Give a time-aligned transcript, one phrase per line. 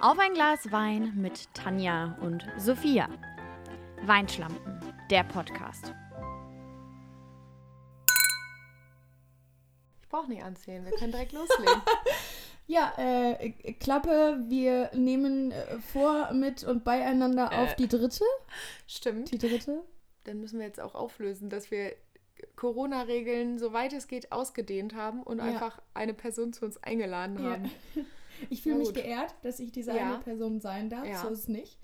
[0.00, 3.08] Auf ein Glas Wein mit Tanja und Sophia.
[4.02, 4.80] Weinschlampen,
[5.10, 5.92] der Podcast.
[10.02, 11.82] Ich brauche nicht anzählen, wir können direkt loslegen.
[12.66, 13.50] Ja, äh,
[13.80, 17.76] Klappe, wir nehmen äh, vor, mit und beieinander auf Äh.
[17.80, 18.22] die dritte.
[18.86, 19.32] Stimmt.
[19.32, 19.82] Die dritte?
[20.22, 21.96] Dann müssen wir jetzt auch auflösen, dass wir
[22.54, 25.46] Corona-Regeln, soweit es geht, ausgedehnt haben und Ja.
[25.46, 28.04] einfach eine Person zu uns eingeladen Ja.
[28.48, 30.14] Ich fühle mich geehrt, dass ich diese Ja.
[30.14, 31.06] eine Person sein darf.
[31.06, 31.20] Ja.
[31.22, 31.78] So ist es nicht.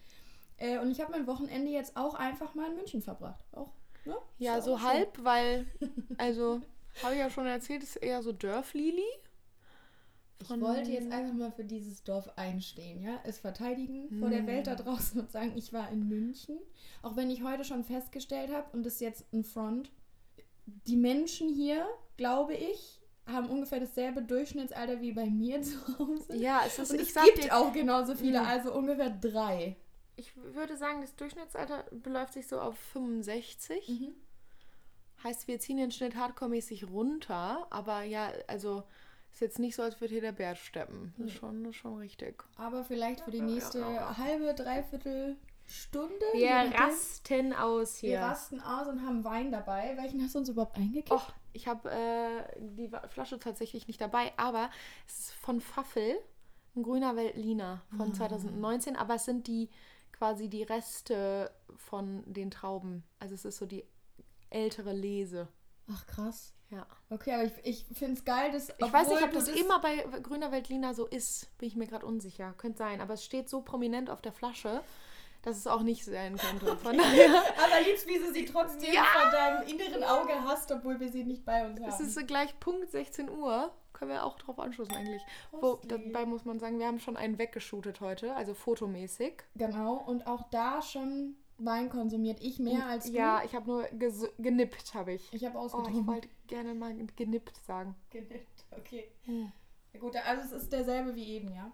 [0.58, 3.44] Äh, und ich habe mein Wochenende jetzt auch einfach mal in München verbracht.
[3.52, 3.72] Auch,
[4.04, 4.16] ne?
[4.38, 5.66] Ja, so halb, weil,
[6.18, 6.60] also,
[7.02, 9.02] habe ich ja schon erzählt, ist eher so Dörflili.
[10.42, 14.46] Ich wollte jetzt einfach mal für dieses Dorf einstehen, ja, es verteidigen vor der Hm.
[14.46, 16.58] Welt da draußen und sagen, ich war in München.
[17.02, 19.90] Auch wenn ich heute schon festgestellt habe, und das ist jetzt ein Front,
[20.66, 21.86] die Menschen hier,
[22.18, 26.36] glaube ich, haben ungefähr dasselbe Durchschnittsalter wie bei mir zu Hause.
[26.36, 28.46] Ja, es ist, Und ich es gibt dir, auch genauso viele, Mhm.
[28.46, 29.76] also ungefähr drei.
[30.16, 33.88] ich würde sagen, das Durchschnittsalter beläuft sich so auf 65.
[33.88, 34.14] Mhm.
[35.24, 38.82] Heißt, wir ziehen den Schnitt hardcore-mäßig runter, aber ja, also
[39.32, 41.12] ist jetzt nicht so, als würde hier der Bär steppen.
[41.18, 42.42] Das ist schon, das ist schon richtig.
[42.56, 44.16] Aber vielleicht für die Ja, ja, nächste ja, ja.
[44.18, 46.14] halbe, dreiviertel Stunde.
[46.32, 48.20] Wir rasten aus Wir hier.
[48.20, 49.94] rasten aus und haben Wein dabei.
[49.96, 51.10] Welchen hast du uns überhaupt eingekippt?
[51.10, 54.70] Och, ich habe äh, die Flasche tatsächlich nicht dabei, aber
[55.06, 56.16] es ist von Pfaffel,
[56.76, 59.70] ein grüner Veltliner von 2019, aber es sind die
[60.12, 63.02] quasi die Reste von den Trauben.
[63.18, 63.84] Also es ist so die
[64.50, 65.48] ältere Lese.
[65.90, 66.52] Ach krass.
[66.70, 66.86] Ja.
[67.10, 68.70] Okay, aber ich, ich finde es geil, dass.
[68.70, 71.56] Ich weiß nicht, ob das immer bei grüner Veltliner so ist.
[71.58, 72.54] Bin ich mir gerade unsicher.
[72.58, 73.00] Könnte sein.
[73.00, 74.82] Aber es steht so prominent auf der Flasche,
[75.46, 76.76] dass es auch nicht sein könnte.
[76.82, 77.28] Von daher
[77.64, 79.04] Aber liebst, wie du sie trotzdem Ja.
[79.04, 81.88] vor deinem inneren Auge hast, obwohl wir sie nicht bei uns haben.
[81.88, 83.72] es ist gleich Punkt 16 Uhr.
[83.92, 85.22] Können wir auch drauf anschließen eigentlich.
[85.52, 89.44] Wo, dabei muss man sagen, wir haben schon einen weggeshootet heute, also fotomäßig.
[89.54, 92.38] genau, und auch da schon Wein konsumiert.
[92.42, 93.12] Ich mehr als du.
[93.12, 93.84] Ja, ich habe nur
[94.38, 95.32] genippt, habe ich.
[95.32, 96.00] Ich habe Oh, ausgetrunken.
[96.02, 97.94] ich wollte gerne mal genippt sagen.
[98.10, 99.10] Genippt, okay.
[99.24, 99.50] Hm.
[99.94, 101.70] Ja, gut, also es ist derselbe wie eben, ja?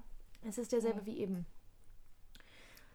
[0.47, 1.47] Es ist derselbe wie eben.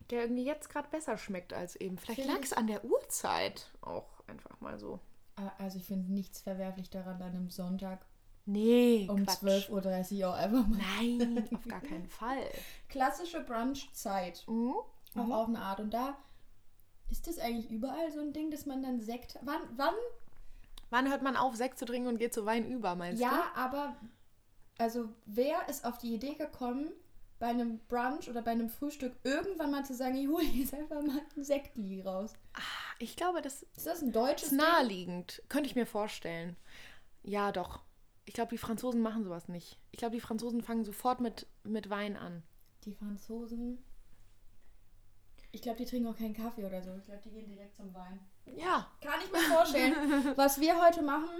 [0.10, 1.98] Der irgendwie jetzt gerade besser schmeckt als eben.
[1.98, 5.00] Vielleicht lag es an der Uhrzeit auch einfach mal so.
[5.36, 8.06] Ah, Also ich finde nichts verwerflich daran, dann am Sonntag
[8.50, 9.70] Nee, um Quatsch.
[9.70, 10.80] 12.30 Uhr auch einfach mal.
[11.00, 12.48] Nein, auf gar keinen Fall.
[12.88, 14.46] Klassische Brunchzeit.
[14.48, 14.74] Mhm.
[15.16, 15.82] Auch auf eine Art.
[15.82, 16.16] Und da
[17.10, 19.38] ist das eigentlich überall so ein Ding, dass man dann Sekt.
[19.42, 19.60] Wann?
[19.76, 19.94] wann?
[20.90, 23.98] Wann hört man auf, Sekt zu trinken und geht zu Wein über, meinst Ja, aber
[24.78, 26.92] also wer ist auf die Idee gekommen,
[27.40, 31.02] bei einem Brunch oder bei einem Frühstück irgendwann mal zu sagen, ich hole jetzt einfach
[31.02, 32.34] mal einen Sektli raus?
[32.34, 32.62] du?
[33.00, 35.44] Ich glaube, das Ist das ein deutsches ist naheliegend.
[35.50, 36.56] Könnte ich mir vorstellen.
[37.24, 37.82] Ja, doch.
[38.26, 39.80] Ich glaube, die Franzosen machen sowas nicht.
[39.92, 42.44] Ich glaube, die Franzosen fangen sofort mit, mit Wein an.
[42.88, 42.94] Ding?
[42.94, 43.84] Die Franzosen.
[45.52, 46.94] Ich glaube, die trinken auch keinen Kaffee oder so.
[46.98, 48.20] Ich glaube, die gehen direkt zum Wein.
[48.46, 48.92] Ja.
[49.02, 49.94] Kann ich mir vorstellen.
[50.36, 51.40] Was wir heute machen,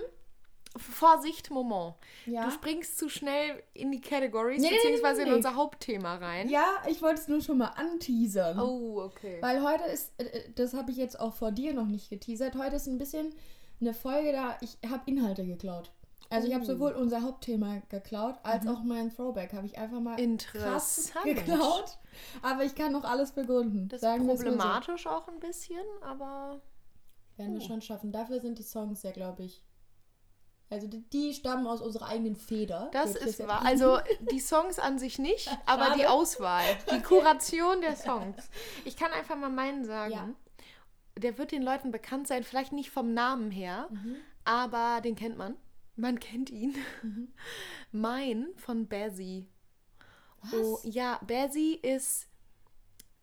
[0.80, 1.96] Vorsicht, Moment.
[2.26, 2.46] ja.
[2.46, 5.36] Du springst zu schnell in die Categories, Nee, beziehungsweise nee, in nee.
[5.38, 6.50] unser Hauptthema rein.
[6.50, 8.60] Ja, ich wollte es nur schon mal anteasern.
[8.60, 9.38] Oh, okay.
[9.42, 12.56] Weil heute ist, äh, äh, das habe ich jetzt auch vor dir noch nicht geteasert,
[12.56, 13.34] heute ist ein bisschen
[13.80, 15.92] eine Folge da, ich habe Inhalte geklaut.
[16.30, 16.68] Also ich habe Oh.
[16.68, 21.26] sowohl unser Hauptthema geklaut, als auch meinen Throwback habe ich einfach mal krass Interessant.
[21.26, 21.98] geklaut.
[22.42, 23.88] Aber ich kann noch alles begründen.
[23.88, 24.44] Das ist mal so.
[24.44, 26.60] problematisch auch ein bisschen, aber
[27.38, 27.68] Werden wir Oh.
[27.68, 28.12] schon schaffen.
[28.12, 29.64] Dafür sind die Songs ja, glaube ich.
[30.70, 32.90] Also die, die stammen aus unserer eigenen Feder.
[32.92, 33.66] das ist wahr.
[33.66, 34.00] Also
[34.32, 36.06] die Songs an sich nicht, aber die.
[36.08, 38.50] Auswahl, die Kuration der Songs.
[38.84, 40.12] Ich kann einfach mal meinen sagen.
[40.14, 40.30] Ja.
[41.18, 44.18] Der wird den Leuten bekannt sein, vielleicht nicht vom Namen her, Mhm.
[44.44, 45.56] aber den kennt man.
[45.96, 46.76] Man kennt ihn.
[47.92, 49.48] Mein von Bazzy.
[50.42, 50.54] Was?
[50.54, 52.28] Oh, ja, Bazzy ist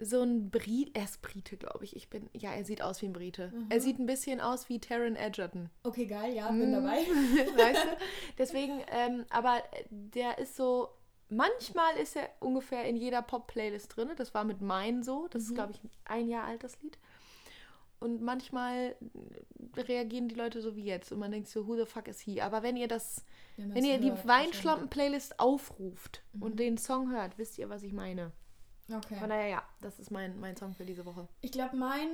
[0.04, 0.90] so ein Brite.
[0.94, 1.96] Er ist Brite, glaube ich.
[1.96, 2.28] Ich bin.
[2.32, 3.50] Ja, er sieht aus wie ein Brite.
[3.54, 3.66] Mhm.
[3.70, 5.70] Er sieht ein bisschen aus wie Taron Egerton.
[5.82, 6.60] Okay, geil, ja, Mhm.
[6.60, 6.96] bin dabei.
[7.56, 7.96] weißt du?
[8.38, 10.88] Deswegen, ähm, aber der ist so.
[11.30, 14.10] Manchmal ist er ungefähr in jeder Pop-Playlist drin.
[14.16, 15.26] Das war mit Mein so.
[15.30, 15.48] Das Mhm.
[15.48, 16.98] ist, glaube ich, ein Jahr alt, das Lied.
[17.98, 18.94] Und manchmal
[19.76, 21.10] reagieren die Leute so wie jetzt.
[21.12, 22.42] Und man denkt so, who the fuck is he?
[22.42, 23.24] Aber wenn ihr das,
[23.56, 26.42] Wenn man's wenn ihr die Weinschlampen-Playlist aufruft Mhm.
[26.42, 28.32] und den Song hört, wisst ihr, was ich meine.
[28.92, 29.16] Okay.
[29.16, 31.26] Von daher, ja, das ist mein, mein Song für diese Woche.
[31.40, 32.10] Ich glaube, meinen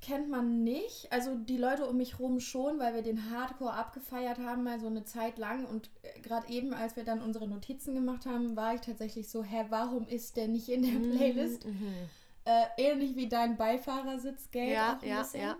[0.00, 1.10] kennt man nicht.
[1.12, 4.88] Also die Leute um mich rum schon, weil wir den Hardcore abgefeiert haben, mal so
[4.88, 5.64] eine Zeit lang.
[5.64, 9.42] Und äh, gerade eben, als wir dann unsere Notizen gemacht haben, war ich tatsächlich so,
[9.44, 11.66] hä, warum ist der nicht in der Playlist?
[11.66, 11.94] Mhm.
[12.44, 14.72] Äh, ähnlich wie dein Beifahrersitz-Geld.
[14.72, 15.40] Ja, auch ein ja, bisschen.
[15.40, 15.56] ja.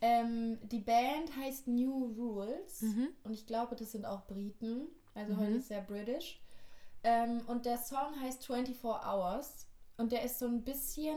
[0.00, 3.08] Ähm, die Band heißt New Rules Mhm.
[3.24, 4.88] und ich glaube, das sind auch Briten.
[5.14, 5.38] Also Mhm.
[5.38, 6.40] heute ist sehr british.
[7.06, 9.66] Ähm, und der Song heißt 24 Hours.
[9.96, 11.16] Und der ist so ein bisschen.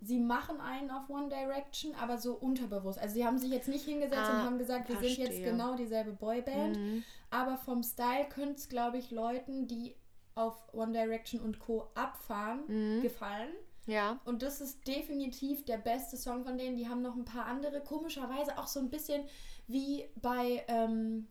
[0.00, 2.98] Sie machen einen auf One Direction, aber so unterbewusst.
[2.98, 5.50] Also sie haben sich jetzt nicht hingesetzt Ah, und haben gesagt, wir sind jetzt verstehe.
[5.50, 6.76] genau dieselbe Boyband.
[6.76, 7.04] Mhm.
[7.30, 9.94] Aber vom Style könnte es, glaube ich, Leuten, die
[10.34, 11.88] auf One Direction und Co.
[11.94, 13.02] abfahren, Mhm.
[13.02, 13.48] gefallen.
[13.86, 14.18] Ja.
[14.26, 16.76] Und das ist definitiv der beste Song von denen.
[16.76, 19.22] Die haben noch ein paar andere, komischerweise auch so ein bisschen
[19.68, 21.28] wie bei ähm,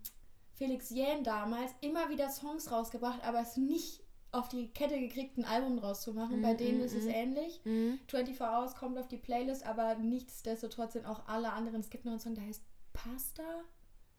[0.63, 4.01] Felix Jähn damals, immer wieder Songs rausgebracht, aber es nicht
[4.31, 6.41] auf die Kette gekriegt, ein Album draus zu machen.
[6.41, 7.09] bei Mhm, denen ist es mhm.
[7.11, 7.61] ähnlich.
[7.65, 7.99] Mhm.
[8.07, 11.81] 24 Hours kommt auf die Playlist, aber nichtsdestotrotz sind auch alle anderen.
[11.81, 12.63] Es gibt noch einen Song, der heißt
[12.93, 13.43] Pasta.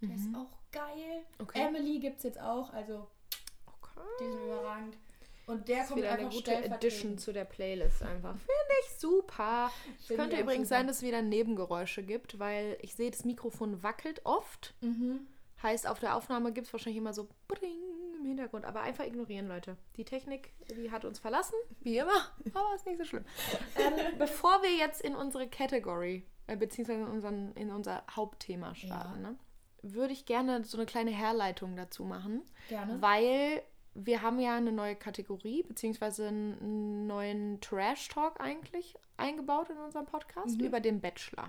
[0.03, 1.25] Der ist auch geil.
[1.39, 1.45] Mhm.
[1.45, 1.67] Okay.
[1.67, 3.09] Emily gibt es jetzt auch, also
[3.67, 4.01] Okay.
[4.21, 4.97] die sind überragend.
[5.47, 6.73] Und der Das kommt wieder eine einfach gute.
[6.73, 8.33] Addition zu der Playlist einfach.
[8.37, 9.71] Finde ich super.
[9.99, 10.79] Es Finde könnte übrigens super.
[10.79, 14.75] sein, dass es wieder Nebengeräusche gibt, weil ich sehe, das Mikrofon wackelt oft.
[14.81, 15.27] Mhm.
[15.65, 17.81] Heißt, auf der Aufnahme gibt es wahrscheinlich immer so Bring
[18.21, 18.67] im Hintergrund.
[18.67, 19.79] Aber einfach ignorieren, Leute.
[19.97, 22.13] Die Technik, die hat uns verlassen, wie immer.
[22.53, 23.25] Aber ist nicht so schlimm.
[23.77, 29.23] ähm, bevor wir jetzt in unsere Category, äh, beziehungsweise in, unseren, in unser Hauptthema starten,
[29.23, 29.37] ne,
[29.83, 32.43] würde ich gerne so eine kleine Herleitung dazu machen.
[32.69, 33.01] Gerne.
[33.01, 33.63] Weil
[33.95, 40.61] wir haben ja eine neue Kategorie, beziehungsweise einen neuen Trash-Talk eigentlich eingebaut in unserem Podcast
[40.61, 41.49] über den Bachelor.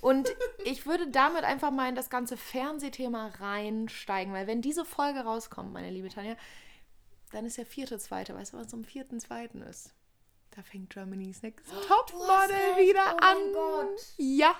[0.00, 0.28] Und
[0.64, 5.72] ich würde damit einfach mal in das ganze Fernsehthema reinsteigen, weil wenn diese Folge rauskommt,
[5.72, 6.36] meine liebe Tanja,
[7.32, 8.34] dann ist der vierte, zweite.
[8.34, 9.92] Weißt du, was am vierten, zweiten ist?
[10.54, 12.88] Da fängt Germany's Next Topmodel recht.
[12.88, 13.36] wieder Oh an.
[13.52, 14.00] Gott.
[14.16, 14.54] Ja.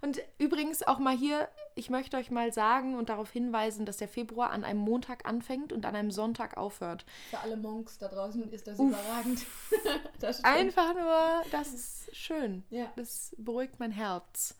[0.00, 4.08] Und übrigens auch mal hier, ich möchte euch mal sagen und darauf hinweisen, dass der
[4.08, 7.04] Februar an einem Montag anfängt und an einem Sonntag aufhört.
[7.30, 9.46] Für alle Monks da draußen ist das überragend.
[10.20, 10.54] das stimmt.
[10.54, 12.64] Einfach nur, das ist schön.
[12.70, 12.92] Ja.
[12.96, 14.56] Das beruhigt mein Herz.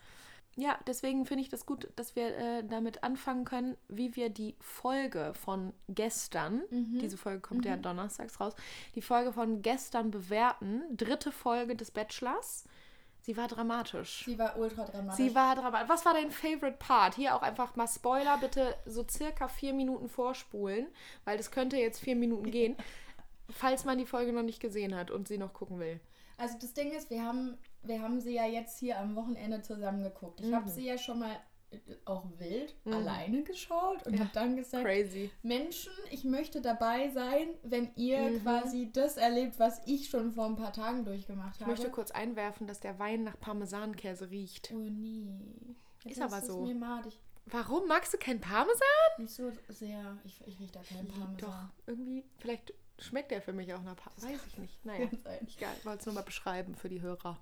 [0.56, 4.56] Ja, deswegen finde ich das gut, dass wir äh, damit anfangen können, wie wir die
[4.60, 6.98] Folge von gestern, Mhm.
[6.98, 8.54] diese Folge kommt ja donnerstags raus,
[8.96, 10.82] die Folge von gestern bewerten.
[10.96, 12.64] Dritte Folge des Bachelors.
[13.28, 14.22] Sie war dramatisch.
[14.24, 15.16] Sie war ultra dramatisch.
[15.26, 15.86] Sie war dramatisch.
[15.90, 17.14] Was war dein Favorite Part?
[17.14, 20.86] Hier auch einfach mal Spoiler, bitte so circa vier Minuten vorspulen,
[21.26, 22.74] weil das könnte jetzt vier Minuten gehen,
[23.50, 26.00] falls man die Folge noch nicht gesehen hat und sie noch gucken will.
[26.38, 30.02] Also das Ding ist, wir haben, wir haben sie ja jetzt hier am Wochenende zusammen
[30.02, 30.40] geguckt.
[30.40, 30.54] Ich Mhm.
[30.54, 31.36] habe sie ja schon mal
[32.06, 34.20] auch wild alleine geschaut und Ja.
[34.20, 35.30] habe dann gesagt, Crazy.
[35.42, 38.42] Menschen, ich möchte dabei sein, wenn ihr Mhm.
[38.42, 41.70] quasi das erlebt, was ich schon vor ein paar Tagen durchgemacht Ich habe.
[41.72, 44.70] möchte kurz einwerfen, dass der Wein nach Parmesankäse riecht.
[44.72, 45.28] Oh nee.
[46.04, 46.66] Jetzt Ist aber so.
[47.46, 47.86] Warum?
[47.88, 48.78] Magst du keinen Parmesan?
[49.18, 50.16] Nicht so sehr.
[50.24, 51.36] Ich, ich rieche da keinen Parmesan.
[51.38, 54.32] Doch, irgendwie, vielleicht schmeckt der für mich auch nach Parmesan.
[54.32, 54.78] Weiß ich nicht.
[54.84, 55.08] Naja,
[55.56, 55.74] egal.
[55.78, 57.38] Ich wollte es nur mal beschreiben für die Hörer.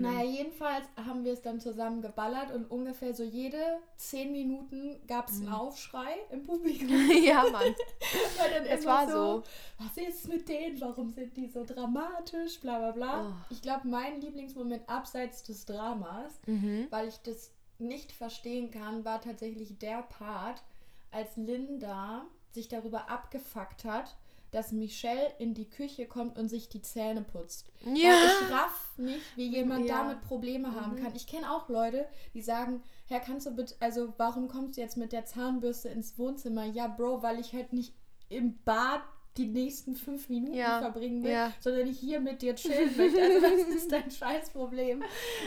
[0.00, 5.28] Naja, jedenfalls haben wir es dann zusammen geballert und ungefähr so jede zehn Minuten gab
[5.28, 5.54] es einen Mhm.
[5.54, 6.88] Aufschrei im Publikum.
[7.24, 7.74] ja, Mann.
[8.38, 9.42] Weil dann Es immer war so.
[9.78, 10.80] Was ist mit denen?
[10.80, 12.60] Warum sind die so dramatisch?
[12.60, 13.28] Bla bla bla.
[13.28, 13.32] Oh.
[13.50, 16.86] Ich glaube, mein Lieblingsmoment abseits des Dramas, Mhm.
[16.90, 20.62] weil ich das nicht verstehen kann, war tatsächlich der Part,
[21.10, 24.16] als Linda sich darüber abgefuckt hat,
[24.54, 27.70] dass Michelle in die Küche kommt und sich die Zähne putzt.
[27.84, 28.14] Weil Ja.
[28.24, 29.98] ich raff nicht, wie jemand Ja.
[29.98, 31.14] damit Probleme haben kann.
[31.14, 34.96] Ich kenne auch Leute, die sagen, Herr, kannst du bitte, also warum kommst du jetzt
[34.96, 36.64] mit der Zahnbürste ins Wohnzimmer?
[36.64, 37.94] Ja, Bro, weil ich halt nicht
[38.28, 39.02] im Bad
[39.36, 40.78] die nächsten fünf Minuten Ja.
[40.78, 41.52] verbringen will, Ja.
[41.58, 43.20] sondern ich hier mit dir chillen möchte.
[43.20, 45.02] Also das ist dein Scheißproblem.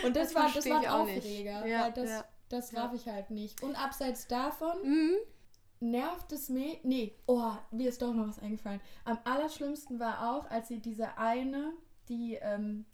[0.05, 1.17] Und das, Das war, das war ein ich auch nicht.
[1.19, 3.63] Aufreger, Ja, weil das, das raff ich halt nicht.
[3.63, 5.13] Und abseits davon Mhm.
[5.79, 6.79] Nervt es mich.
[6.83, 8.81] Nee, oh, mir ist doch noch was eingefallen.
[9.05, 11.73] Am allerschlimmsten war auch, als sie diese eine,
[12.09, 12.85] die, ähm,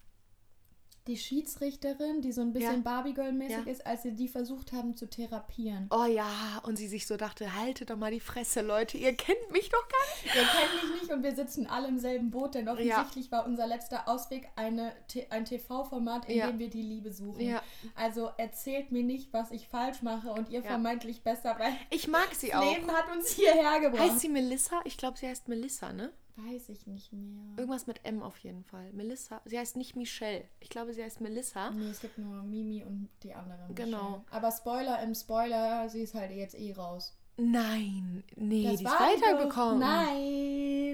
[1.08, 2.80] die Schiedsrichterin, die so ein bisschen Ja.
[2.82, 3.72] Barbie-Girl-mäßig Ja.
[3.72, 5.88] ist, als sie die versucht haben zu therapieren.
[5.92, 9.52] Oh ja, und sie sich so dachte, haltet doch mal die Fresse, Leute, ihr kennt
[9.52, 10.36] mich doch gar nicht.
[10.36, 13.68] Ihr kennt mich nicht und wir sitzen alle im selben Boot, denn offensichtlich war unser
[13.68, 14.94] letzter Ausweg eine,
[15.30, 16.48] ein TV-Format, in Ja.
[16.48, 17.42] dem wir die Liebe suchen.
[17.50, 17.62] Ja.
[17.96, 20.68] Also erzählt mir nicht, was ich falsch mache und ihr Ja.
[20.68, 22.64] vermeintlich besser, weil Ich mag sie auch.
[22.74, 24.02] Leben hat uns hierher gebracht.
[24.12, 24.80] Heißt sie Melissa?
[24.86, 26.12] Ich glaube, sie heißt Melissa, ne?
[26.36, 27.44] Weiß ich nicht mehr.
[27.58, 28.92] Irgendwas mit M auf jeden Fall.
[28.94, 29.42] Melissa.
[29.46, 30.46] Sie heißt nicht Michelle.
[30.60, 31.70] Ich glaube, sie heißt Melissa.
[31.72, 33.76] Nee, es gibt nur Mimi und die anderen.
[33.76, 34.24] Genau.
[34.32, 37.16] Aber Spoiler im Spoiler, sie ist halt jetzt eh raus.
[37.38, 39.80] Nein, nee, Das die ist weitergekommen.
[39.80, 39.88] doch-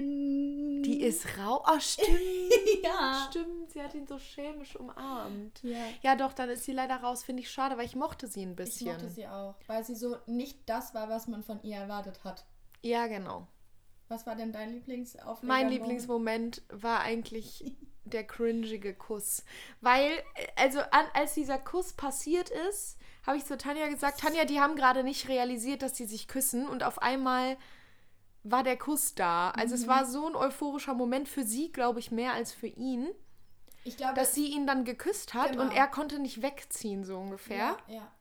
[0.00, 0.82] Nein.
[0.82, 1.62] Die ist rau.
[1.66, 2.08] Oh, stimmt.
[2.82, 3.26] ja.
[3.30, 5.62] stimmt, sie hat ihn so chemisch umarmt.
[5.62, 5.76] ja.
[6.02, 7.22] Ja, doch, dann ist sie leider raus.
[7.22, 8.88] Finde ich schade, weil ich mochte sie ein Ich bisschen.
[8.92, 12.44] mochte sie auch, weil sie so nicht das war, was man von ihr erwartet hat.
[12.82, 13.46] Ja, genau.
[14.10, 15.46] Was war denn dein Lieblingsaufreger?
[15.46, 17.64] Mein Lieblingsmoment war eigentlich
[18.04, 19.44] der cringige Kuss.
[19.80, 24.44] Weil, äh, also an, als dieser Kuss passiert ist, habe ich zu Tanja gesagt, Tanja,
[24.46, 27.56] die haben gerade nicht realisiert, dass die sich küssen und auf einmal
[28.42, 29.50] war der Kuss da.
[29.52, 29.80] Also Mhm.
[29.82, 33.08] es war so ein euphorischer Moment für sie, glaube ich, mehr als für ihn,
[33.84, 35.62] Ich glaube, dass sie ihn dann geküsst hat Genau.
[35.64, 37.76] und er konnte nicht wegziehen, so ungefähr.
[37.88, 38.12] ja, ja.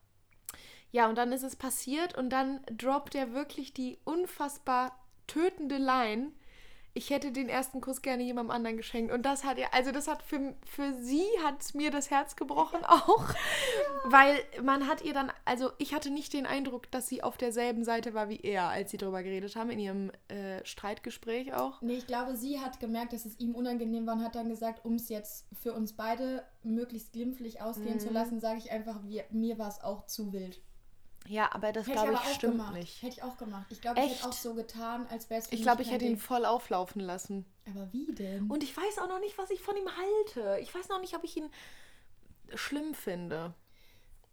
[0.92, 4.99] Ja, und dann ist es passiert und dann droppt er wirklich die unfassbar
[5.30, 6.32] tötende Line.
[6.96, 9.14] Ich hätte den ersten Kuss gerne jemandem anderen geschenkt.
[9.14, 12.84] Und das hat er, also das hat für, für sie hat mir das Herz gebrochen
[12.84, 13.26] auch.
[14.06, 17.84] Weil man hat ihr dann, also ich hatte nicht den Eindruck, dass sie auf derselben
[17.84, 21.80] Seite war wie er, als sie darüber geredet haben, in ihrem äh, Streitgespräch auch.
[21.82, 24.84] Nee, ich glaube, sie hat gemerkt, dass es ihm unangenehm war und hat dann gesagt,
[24.84, 28.00] um es jetzt für uns beide möglichst glimpflich ausgehen Mhm.
[28.00, 30.60] zu lassen, sage ich einfach, wir, mir war es auch zu wild.
[31.30, 32.74] Ja, aber das ich glaube ich auch stimmt gemacht.
[32.74, 33.02] nicht.
[33.04, 33.68] Hätte ich auch gemacht.
[33.70, 36.18] Ich glaube, ich hätte auch so getan, als wäre es Ich glaube, ich hätte ihn
[36.18, 37.46] voll auflaufen lassen.
[37.70, 38.50] Aber wie denn?
[38.50, 40.60] Und ich weiß auch noch nicht, was ich von ihm halte.
[40.60, 41.52] Ich weiß noch nicht, ob ich ihn
[42.56, 43.54] schlimm finde.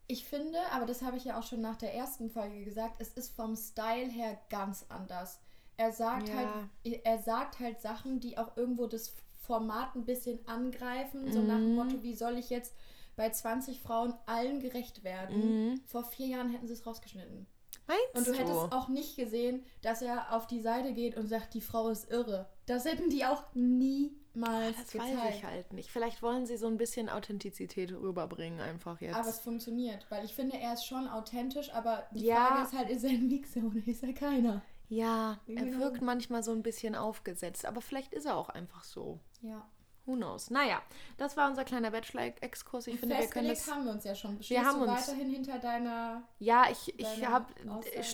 [0.06, 3.08] Ich finde, aber das habe ich ja auch schon nach der ersten Folge gesagt, es
[3.10, 5.40] ist vom Style her ganz anders.
[5.76, 6.34] Er sagt Ja.
[6.36, 11.58] halt, er sagt halt Sachen, die auch irgendwo das Format ein bisschen angreifen, so nach
[11.58, 11.60] Mhm.
[11.60, 12.74] dem Motto, wie soll ich jetzt
[13.16, 15.70] bei 20 Frauen allen gerecht werden?
[15.72, 15.80] Mhm.
[15.86, 17.46] Vor vier Jahren hätten sie es rausgeschnitten.
[17.88, 18.38] Meinst Und du du?
[18.38, 22.10] hättest auch nicht gesehen, dass er auf die Seite geht und sagt, die Frau ist
[22.10, 22.48] irre.
[22.66, 25.16] Das hätten die auch niemals Das gezeigt.
[25.18, 25.90] weiß ich halt nicht.
[25.90, 29.14] Vielleicht wollen sie so ein bisschen Authentizität rüberbringen einfach jetzt.
[29.16, 32.46] Aber es funktioniert, weil ich finde, er ist schon authentisch, aber die Ja.
[32.46, 34.62] Frage ist halt, ist er ein Mixer oder ist er keiner?
[34.88, 39.18] ja, er wirkt manchmal so ein bisschen aufgesetzt, aber vielleicht ist er auch einfach so.
[39.42, 39.68] Ja.
[40.06, 40.50] Who knows?
[40.50, 40.80] Naja,
[41.18, 42.86] das war unser kleiner Bachelor-Exkurs.
[42.86, 43.70] Ich Und finde, wir können das.
[43.70, 44.40] haben wir uns ja schon.
[44.40, 45.08] Stehst haben du uns.
[45.08, 46.22] weiterhin hinter deiner...
[46.38, 47.46] Ja, ich, ich habe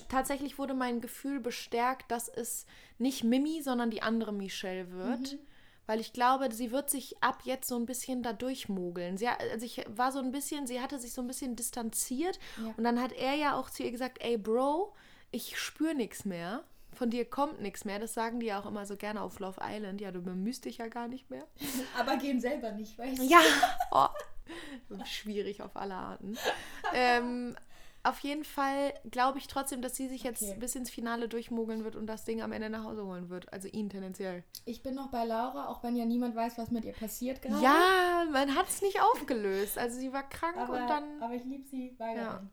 [0.09, 2.67] tatsächlich wurde mein Gefühl bestärkt, dass es
[2.99, 5.35] nicht Mimi, sondern die andere Michelle wird.
[5.35, 5.39] Mhm.
[5.87, 9.19] Weil ich glaube, sie wird sich ab jetzt so ein bisschen da durchmogeln.
[9.19, 12.39] Sie, also ich war so ein bisschen, sie hatte sich so ein bisschen distanziert.
[12.57, 12.73] Ja.
[12.77, 14.95] Und dann hat er ja auch zu ihr gesagt, ey Bro,
[15.33, 16.63] ich spüre nichts mehr.
[16.95, 17.99] Von dir kommt nichts mehr.
[17.99, 20.01] Das sagen die ja auch immer so gerne auf Love Island.
[20.01, 21.47] Ja, du bemühst dich ja gar nicht mehr.
[21.99, 23.25] Aber gehen selber nicht, weißt du?
[23.25, 23.41] Ja.
[23.95, 24.09] Oh.
[25.05, 26.37] Schwierig auf alle Arten.
[26.95, 27.55] ähm,
[28.05, 30.57] auf jeden Fall glaube ich trotzdem, dass sie sich jetzt Okay.
[30.59, 33.53] bis ins Finale durchmogeln wird und das Ding am Ende nach Hause holen wird.
[33.53, 34.43] Also ihn tendenziell.
[34.65, 37.63] Ich bin noch bei Laura, auch wenn ja niemand weiß, was mit ihr passiert gerade.
[37.63, 39.79] Ja, man hat es nicht aufgelöst.
[39.79, 41.23] Also sie war krank aber, und dann.
[41.23, 42.51] aber ich liebe sie weiterhin.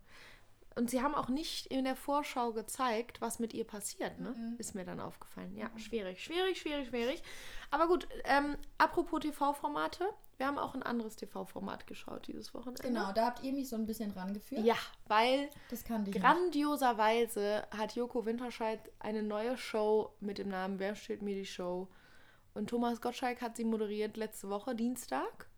[0.80, 4.30] Und sie haben auch nicht in der Vorschau gezeigt, was mit ihr passiert, ne?
[4.30, 4.56] Mhm.
[4.60, 5.54] Ist mir dann aufgefallen.
[5.58, 7.22] Ja, schwierig, schwierig, schwierig, schwierig.
[7.70, 10.06] Aber gut, ähm, apropos TV-Formate,
[10.38, 12.82] wir haben auch ein anderes TV-Format geschaut dieses Wochenende.
[12.82, 14.64] Genau, da habt ihr mich so ein bisschen rangeführt.
[14.64, 14.78] Ja,
[15.10, 16.14] weil ich nicht.
[16.14, 21.90] grandioserweise hat Joko Winterscheid eine neue Show mit dem Namen Wer steht mir die Show?
[22.54, 25.50] Und Thomas Gottschalk hat sie moderiert letzte Woche, Dienstag.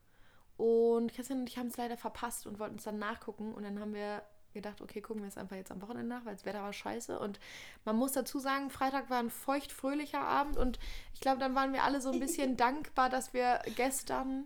[0.57, 3.53] Und Christian und ich haben es leider verpasst und wollten es dann nachgucken.
[3.53, 6.33] Und dann haben wir gedacht, okay, gucken wir es einfach jetzt am Wochenende nach, weil
[6.35, 7.19] das Wetter war scheiße.
[7.19, 7.39] Und
[7.85, 10.57] man muss dazu sagen, Freitag war ein feucht-fröhlicher Abend.
[10.57, 10.79] Und
[11.13, 14.45] ich glaube, dann waren wir alle so ein bisschen dankbar, dass wir gestern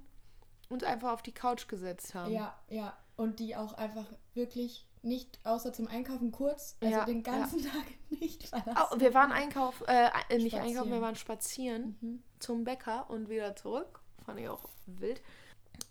[0.69, 2.31] uns einfach auf die Couch gesetzt haben.
[2.33, 2.95] Ja, ja.
[3.17, 7.85] Und die auch einfach wirklich nicht, außer zum Einkaufen kurz, also Ja, den ganzen Tag
[8.09, 8.88] nicht verlassen.
[8.91, 10.62] Oh, wir waren einkaufen, äh, äh, nicht Spazieren.
[10.65, 12.24] einkaufen, wir waren spazieren Mhm.
[12.39, 14.00] zum Bäcker und wieder zurück.
[14.25, 15.21] Fand ich auch wild.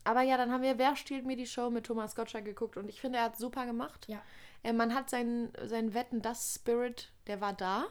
[0.05, 2.89] Aber ja, dann haben wir Wer stiehlt mir die Show mit Thomas Gottschalk geguckt und
[2.89, 4.07] ich finde, er hat super gemacht.
[4.09, 4.21] Ja.
[4.63, 7.87] Äh, man hat seinen, seinen Wetten, das Spirit, der war da.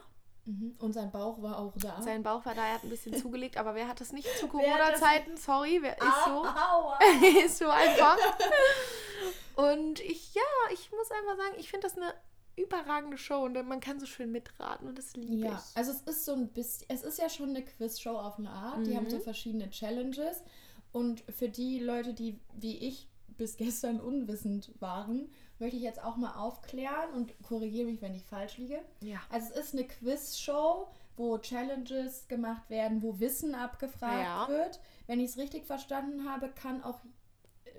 [0.46, 0.74] Mhm.
[0.78, 2.00] Und sein Bauch war auch da.
[2.02, 4.46] Sein Bauch war da, er hat ein bisschen zugelegt, aber wer hat das nicht zu
[4.46, 5.36] Corona-Zeiten?
[5.38, 6.44] Sorry, wer ist so?
[7.46, 8.18] Ist so einfach.
[9.56, 10.42] Und ich, ja,
[10.72, 12.12] ich muss einfach sagen, ich finde das eine
[12.56, 15.76] überragende Show und man kann so schön mitraten und das liebe Ja, ich.
[15.76, 18.86] also es ist so ein bisschen, es ist ja schon eine Quizshow auf eine Art.
[18.86, 19.10] Die haben Mhm.
[19.10, 20.42] so verschiedene Challenges.
[20.94, 26.14] Und für die Leute, die wie ich bis gestern unwissend waren, möchte ich jetzt auch
[26.16, 28.78] mal aufklären und korrigiere mich, wenn ich falsch liege.
[29.00, 29.18] Ja.
[29.28, 30.86] Also es ist eine Quizshow,
[31.16, 34.48] wo Challenges gemacht werden, wo Wissen abgefragt Ja.
[34.48, 34.78] wird.
[35.08, 37.00] Wenn ich es richtig verstanden habe, kann auch
[37.64, 37.70] äh,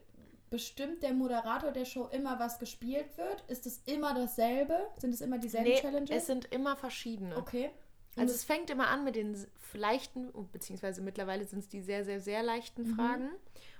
[0.50, 3.46] bestimmt der Moderator der Show immer was gespielt wird.
[3.50, 4.78] Ist es immer dasselbe?
[5.00, 6.10] Sind es immer dieselben Nee, Challenges?
[6.18, 7.38] es sind immer verschiedene.
[7.38, 7.72] okay.
[8.16, 9.36] Also es- fängt immer an mit den
[9.74, 12.96] leichten, oh, beziehungsweise mittlerweile sind es die sehr, sehr, sehr leichten Mhm.
[12.96, 13.30] Fragen.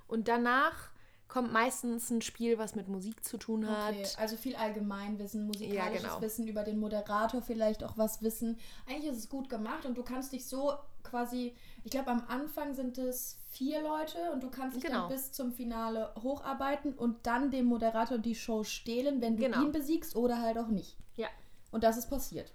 [0.08, 0.90] Und danach
[1.28, 3.94] kommt meistens ein Spiel, was mit Musik zu tun hat.
[3.94, 6.22] Okay, also viel Allgemeinwissen, musikalisches genau.
[6.22, 8.60] Wissen über den Moderator, vielleicht auch was wissen.
[8.88, 12.74] Eigentlich ist es gut gemacht und du kannst dich so quasi, ich glaube am Anfang
[12.76, 15.02] sind es vier Leute und du kannst dich Genau.
[15.02, 19.64] dann bis zum Finale hocharbeiten und dann dem Moderator die Show stehlen, wenn du Genau.
[19.64, 20.96] ihn besiegst oder halt auch nicht.
[21.16, 21.28] Ja.
[21.72, 22.54] Und das ist passiert.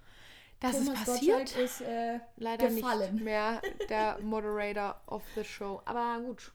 [0.60, 1.38] Das Thomas ist passiert.
[1.38, 3.14] Gottschalk ist äh, Leider gefallen.
[3.14, 5.80] nicht mehr der Moderator of the show.
[5.84, 6.52] Aber gut.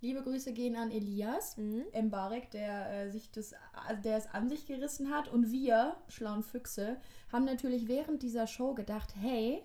[0.00, 1.84] Liebe Grüße gehen an Elias Mhm.
[2.08, 3.54] Mbarek, der äh, sich das,
[3.88, 5.28] also der es an sich gerissen hat.
[5.28, 7.00] Und wir, schlauen Füchse,
[7.32, 9.62] haben natürlich während dieser Show gedacht, hey,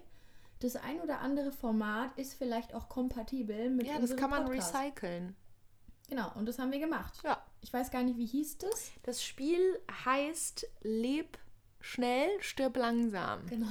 [0.59, 4.45] das ein oder andere Format ist vielleicht auch kompatibel mit Ja, das unserem kann man
[4.45, 4.73] Podcast.
[4.75, 5.35] recyceln.
[6.09, 7.19] Genau, und das haben wir gemacht.
[7.23, 7.41] Ja.
[7.61, 8.91] Ich weiß gar nicht, wie hieß das?
[9.03, 11.37] Das Spiel heißt Leb
[11.81, 13.45] schnell, stirb langsam.
[13.47, 13.67] Genau.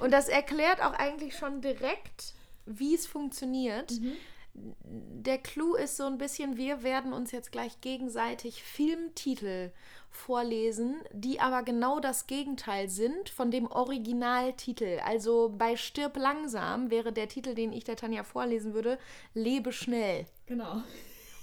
[0.00, 2.34] Und das erklärt auch eigentlich schon direkt,
[2.66, 3.90] wie es funktioniert.
[3.92, 4.12] Mhm.
[4.54, 9.70] Der Clou ist so ein bisschen, wir werden uns jetzt gleich gegenseitig Filmtitel
[10.10, 15.00] vorlesen, die aber genau das Gegenteil sind von dem Originaltitel.
[15.04, 18.98] Also bei Stirb langsam wäre der Titel, den ich der Tanja vorlesen würde,
[19.34, 20.26] Lebe schnell.
[20.46, 20.82] Genau.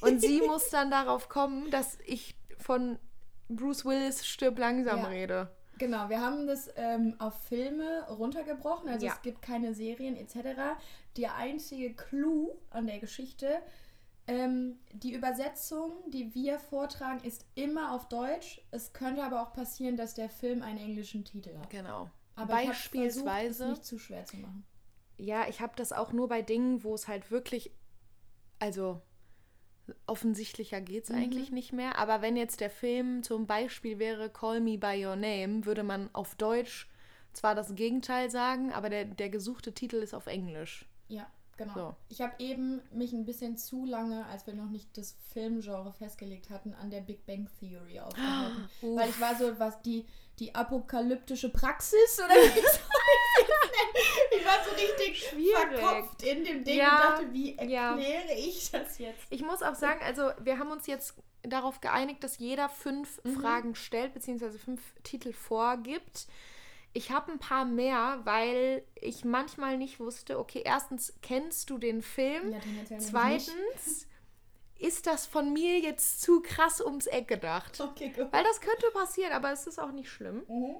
[0.01, 2.97] Und sie muss dann darauf kommen, dass ich von
[3.47, 5.07] Bruce Willis Stirb langsam Ja.
[5.07, 5.54] rede.
[5.77, 9.13] Genau, wir haben das ähm, auf Filme runtergebrochen, also Ja.
[9.13, 10.77] es gibt keine Serien etc.
[11.17, 13.62] Der einzige Clou an der Geschichte,
[14.27, 18.62] ähm, die Übersetzung, die wir vortragen, ist immer auf Deutsch.
[18.72, 21.70] Es könnte aber auch passieren, dass der Film einen englischen Titel hat.
[21.70, 22.10] Genau.
[22.36, 23.63] Aber versucht, Beispielsweise.
[23.65, 24.65] es nicht zu schwer zu machen.
[25.17, 27.72] Ja, ich habe das auch nur bei Dingen, wo es halt wirklich,
[28.60, 29.01] also
[30.07, 31.97] offensichtlicher geht es eigentlich nicht mehr.
[31.97, 36.09] Aber wenn jetzt der Film zum Beispiel wäre Call Me By Your Name, würde man
[36.13, 36.87] auf Deutsch
[37.33, 40.85] zwar das Gegenteil sagen, aber der, der gesuchte Titel ist auf Englisch.
[41.07, 41.27] Ja,
[41.57, 41.73] genau.
[41.73, 41.95] So.
[42.09, 46.49] Ich habe eben mich ein bisschen zu lange, als wir noch nicht das Filmgenre festgelegt
[46.49, 48.69] hatten, an der Big Bang Theory aufgehalten.
[48.81, 48.97] Uff.
[48.97, 50.05] Weil ich war so, was die,
[50.39, 54.34] die apokalyptische Praxis oder wie soll ich das nennen?
[54.45, 55.79] Ich war so richtig Schwierig.
[55.79, 57.91] verkopft in dem Ding Ja, und dachte, wie ja.
[57.91, 59.25] erkläre ich das jetzt?
[59.29, 63.75] Ich muss auch sagen, also wir haben uns jetzt darauf geeinigt, dass jeder fünf Fragen
[63.75, 66.27] stellt, beziehungsweise fünf Titel vorgibt.
[66.93, 72.01] Ich habe ein paar mehr, weil ich manchmal nicht wusste, okay, erstens, kennst du den
[72.01, 72.51] Film?
[72.53, 74.07] Ja, nämlich Zweitens,
[74.79, 77.79] ist das von mir jetzt zu krass ums Eck gedacht?
[77.81, 78.31] Okay, gut.
[78.31, 80.43] Weil das könnte passieren, aber es ist auch nicht schlimm.
[80.47, 80.75] Mhm.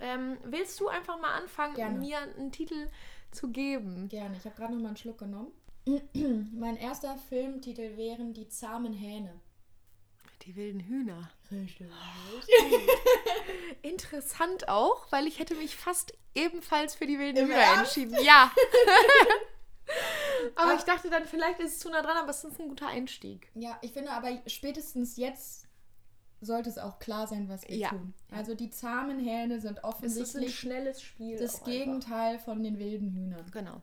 [0.00, 1.98] Ähm, willst du einfach mal anfangen, Gerne.
[1.98, 2.88] mir einen Titel
[3.30, 4.08] zu geben?
[4.08, 5.52] Gerne, ich habe gerade noch mal einen Schluck genommen.
[6.52, 9.40] mein erster Filmtitel wären Die zahmen Hähne.
[10.42, 11.30] Die wilden Hühner.
[11.52, 11.86] Richtig.
[13.82, 17.96] Interessant auch, weil ich hätte mich fast ebenfalls für die wilden Im Hühner Ernst?
[17.96, 18.24] entschieden.
[18.24, 18.50] Ja.
[20.54, 22.86] aber ich dachte dann, vielleicht ist es zu nah dran, aber es ist ein guter
[22.86, 23.48] Einstieg.
[23.54, 25.66] Ja, ich finde aber spätestens jetzt
[26.40, 27.88] sollte es auch klar sein, was wir Ja.
[27.90, 28.14] tun.
[28.30, 31.36] Also die zahmen Hähne sind Es ist ein offensichtlich schnelles Spiel.
[31.38, 33.40] das Gegenteil von den wilden Hühnern.
[33.40, 33.52] Einfach.
[33.52, 33.82] Genau.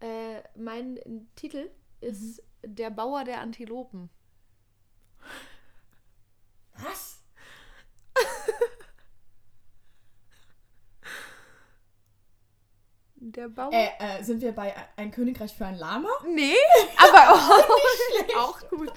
[0.00, 0.98] Äh, mein
[1.36, 2.74] Titel ist Mhm.
[2.76, 4.10] Der Bauer der Antilopen.
[6.74, 7.22] Was?
[13.16, 13.72] Der Bauer.
[13.72, 16.08] Äh, äh, sind wir bei Ein Königreich für ein Lama?
[16.26, 16.54] nee,
[16.96, 17.34] aber
[18.36, 18.92] auch, auch gut.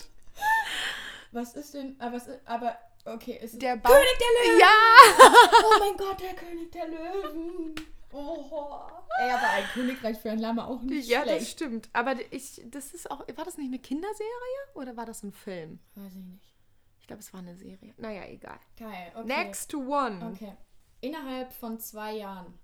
[1.34, 3.94] Was ist denn, äh, was ist, aber, okay, ist Der Bauer.
[3.94, 4.60] König der Löwen!
[4.60, 4.70] Ja!
[5.66, 7.76] Oh mein Gott, der König der Löwen!
[8.12, 8.80] Oh.
[9.20, 11.52] Ey, aber Ein Königreich für ein Lama auch nicht Ja, das schlecht.
[11.52, 11.90] stimmt.
[11.94, 13.20] Aber ich, das ist auch.
[13.36, 14.28] War das nicht eine Kinderserie
[14.76, 15.80] oder war das ein Film?
[15.96, 16.54] Weiß ich nicht.
[17.00, 17.94] Ich glaube, es war eine Serie.
[17.98, 18.60] Naja, egal.
[18.78, 19.26] Geil, okay.
[19.28, 20.32] Next one.
[20.32, 20.54] Okay.
[21.02, 22.58] Innerhalb von zwei Jahren.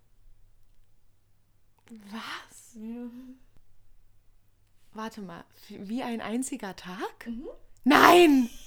[2.11, 2.77] Was?
[4.93, 5.43] Warte mal.
[5.69, 7.27] Wie ein einziger Tag?
[7.83, 8.49] Nein!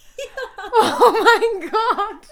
[0.81, 2.29] Oh mein Gott!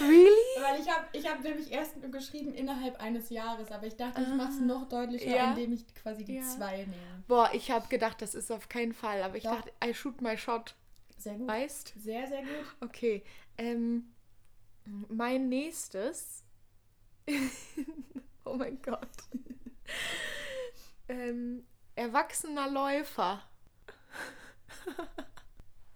[0.00, 0.30] Really?
[0.62, 4.28] Weil ich habe ich hab nämlich erst geschrieben innerhalb eines Jahres, aber ich dachte, ich
[4.28, 5.50] mache es noch deutlicher, Ja.
[5.50, 6.42] indem ich quasi die Ja.
[6.42, 7.24] zwei nehme.
[7.28, 9.22] Boah, ich habe gedacht, das ist auf keinen Fall.
[9.22, 9.56] Aber ich Doch.
[9.56, 10.74] dachte, I shoot my shot.
[11.18, 11.46] Sehr gut.
[11.48, 11.92] Weißt?
[11.98, 12.66] Sehr, sehr gut.
[12.80, 13.22] Okay.
[13.58, 14.14] Ähm,
[15.08, 16.42] mein nächstes.
[18.44, 19.08] oh mein Gott.
[21.08, 23.42] ähm, erwachsener Läufer.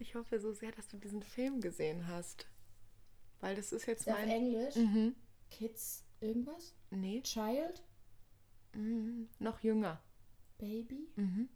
[0.09, 2.47] Ich hoffe so sehr, dass du diesen Film gesehen hast.
[3.41, 4.31] Weil das ist jetzt Ist der auf mein.
[4.31, 4.75] Englisch?
[4.75, 5.15] Mhm.
[5.51, 6.75] Kids, irgendwas?
[6.91, 7.83] Nee, Child?
[8.73, 9.29] mhm.
[9.39, 10.01] noch jünger.
[10.57, 11.09] Baby?
[11.17, 11.49] Mhm.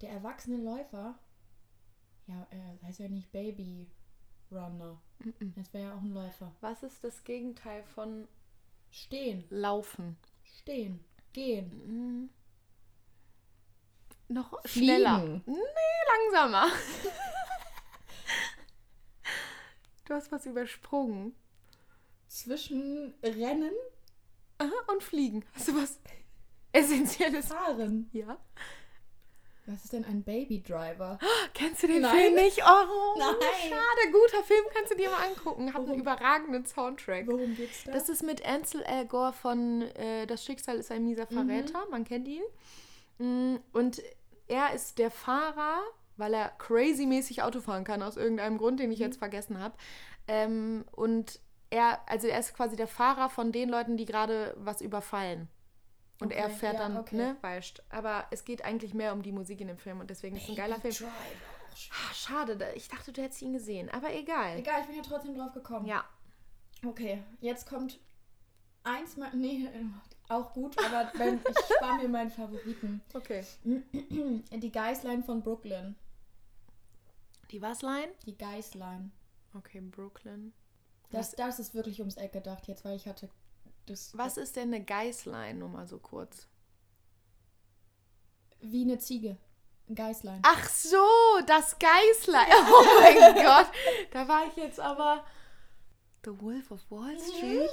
[0.00, 1.16] Der erwachsene Läufer?
[2.26, 3.86] Ja, äh, heißt ja nicht Baby
[4.50, 5.00] Runner.
[5.20, 5.54] Mhm.
[5.54, 6.52] Das wäre ja auch ein Läufer.
[6.60, 8.26] Was ist das Gegenteil von
[8.90, 10.16] Stehen, Laufen?
[10.42, 11.00] stehen,
[11.32, 11.70] gehen.
[11.86, 12.30] Mhm.
[14.28, 14.86] Noch Fliegen.
[14.86, 15.18] schneller.
[15.46, 15.54] Nee,
[16.32, 16.66] langsamer.
[20.06, 21.34] du hast was übersprungen.
[22.28, 23.72] Zwischen Rennen,
[24.58, 25.44] Aha, und fliegen.
[25.54, 26.00] Hast du was
[26.72, 27.46] Essentielles?
[27.48, 28.08] Fahren.
[28.12, 28.38] Ja.
[29.66, 31.18] Was ist denn ein Baby Driver?
[31.54, 32.14] Kennst du den Nein.
[32.16, 32.58] Film nicht?
[32.62, 33.34] Oh, Nein.
[33.62, 34.12] schade.
[34.12, 35.68] Guter Film, kannst du dir mal angucken.
[35.68, 37.26] Hat einen Worum- überragenden Soundtrack.
[37.26, 37.92] Worum geht's da?
[37.92, 41.86] Das ist mit Ansel Elgort von äh, Das Schicksal ist ein mieser Verräter.
[41.90, 42.42] Man kennt ihn.
[43.18, 44.02] Mm, Und
[44.46, 45.80] er ist der Fahrer,
[46.16, 49.76] weil er crazy-mäßig Auto fahren kann, aus irgendeinem Grund, den ich jetzt vergessen habe.
[50.28, 54.80] Ähm, und er, also er ist quasi der Fahrer von den Leuten, die gerade was
[54.80, 55.48] überfallen.
[56.20, 57.16] Und er Okay, fährt ja, dann, okay.
[57.16, 60.36] ne, weißt Aber es geht eigentlich mehr um die Musik in dem Film und deswegen
[60.36, 60.94] ist es ein geiler Film.
[60.94, 61.92] Drive, auch schön.
[61.92, 63.90] Ah, schade, ich dachte, du hättest ihn gesehen.
[63.90, 64.58] Aber egal.
[64.58, 65.86] Egal, ich bin ja trotzdem drauf gekommen.
[65.86, 66.04] Ja.
[66.86, 67.98] Okay, jetzt kommt
[68.84, 69.34] eins mal.
[69.34, 69.68] Nee,
[70.28, 73.02] auch gut, aber wenn, ich spare mir meinen Favoriten.
[73.12, 73.44] Okay.
[73.64, 75.96] Die Geißlein von Brooklyn.
[77.50, 78.08] Die Wasline?
[78.26, 79.12] Die Geißlein.
[79.54, 80.52] Okay, Brooklyn.
[81.10, 83.28] Das, das ist wirklich ums Eck gedacht jetzt, weil ich hatte
[83.86, 84.16] das.
[84.16, 86.48] Was ist denn eine Geißlein, nur mal so kurz?
[88.60, 89.36] Wie eine Ziege.
[89.88, 90.40] Ein Geißlein.
[90.42, 91.06] Ach so,
[91.46, 92.46] das Geißlein.
[92.66, 93.70] Oh mein Gott.
[94.12, 95.24] Da war ich jetzt aber.
[96.24, 97.70] The Wolf of Wall Street?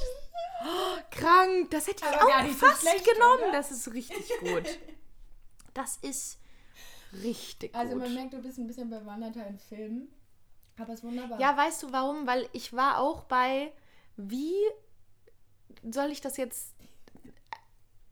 [0.63, 1.71] Oh, krank.
[1.71, 3.43] Das hätte ich Aber auch nicht so fast schlecht, genommen.
[3.43, 3.51] oder?
[3.53, 4.67] Das ist richtig gut.
[5.73, 6.37] Das ist
[7.23, 8.01] richtig Also gut.
[8.01, 10.13] man merkt, du bist ein bisschen bewanderter in Filmen.
[10.77, 11.39] Aber es ist wunderbar.
[11.39, 12.27] Ja, weißt du warum?
[12.27, 13.71] Weil ich war auch bei,
[14.17, 14.53] wie
[15.89, 16.75] soll ich das jetzt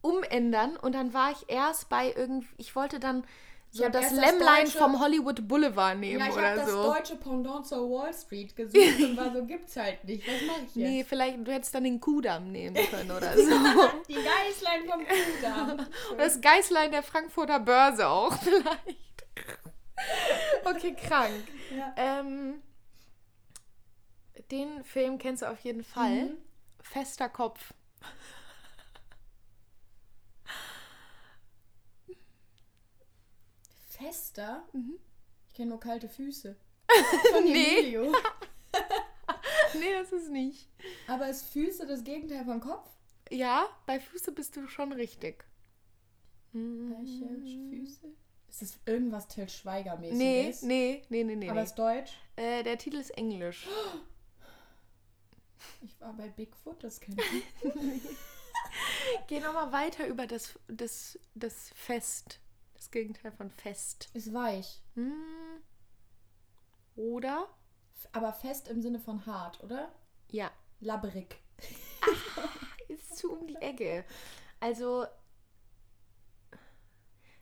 [0.02, 0.78] umändern?
[0.78, 3.26] Und dann war ich erst bei irgendwie, ich wollte dann
[3.72, 6.84] so das Lämmlein Deutsche- vom Hollywood Boulevard nehmen Ja, ich habe oder das so.
[6.94, 10.26] deutsche Pendant zur Wall Street gesucht und war so, gibt's halt nicht.
[10.28, 10.76] Was mache ich jetzt?
[10.76, 13.42] Nee, vielleicht, du hättest dann den Kudamm nehmen können oder so.
[14.08, 15.86] Die Geißlein vom Kudamm.
[16.14, 18.98] Oder das Geißlein der Frankfurter Börse auch vielleicht.
[20.66, 21.44] Okay, krank.
[21.78, 21.94] Ja.
[21.98, 22.62] Ähm,
[24.52, 26.10] den Film kennst du auf jeden Fall.
[26.26, 26.38] Mhm.
[26.82, 27.74] Fester Kopf.
[34.00, 34.64] Fester?
[34.74, 34.98] Mhm.
[35.48, 36.56] Ich kenne nur kalte Füße.
[37.34, 37.98] Von Nee.
[39.76, 40.68] Nee, das ist nicht.
[41.08, 42.90] Aber ist Füße das Gegenteil von Kopf?
[43.30, 45.46] Ja, bei Füße bist du schon richtig.
[46.52, 47.28] Welche
[47.70, 48.08] Füße?
[48.50, 50.64] Ist das irgendwas Till Schweiger-mäßiges?
[50.64, 51.50] nee, nee, nee, nee.
[51.50, 51.66] Aber nee.
[51.66, 52.14] ist Deutsch?
[52.36, 53.68] Äh, der Titel ist Englisch.
[55.82, 57.64] Ich war bei Bigfoot, das kenne ich.
[59.28, 62.40] Geh nochmal weiter über das, das, das Fest.
[62.80, 64.10] Das Gegenteil von Fest.
[64.14, 64.82] Ist weich.
[64.96, 65.62] Hm.
[66.96, 67.50] Oder?
[68.14, 69.92] Aber fest im Sinne von hart, oder?
[70.30, 70.50] Ja.
[70.80, 71.36] Labberig.
[72.88, 74.06] Ist zu um die Ecke.
[74.62, 75.06] Also,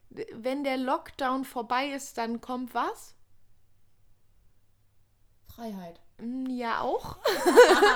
[0.09, 3.13] wenn der Lockdown vorbei ist, dann kommt was?
[5.45, 6.01] Freiheit.
[6.17, 7.17] Hm, Ja, auch.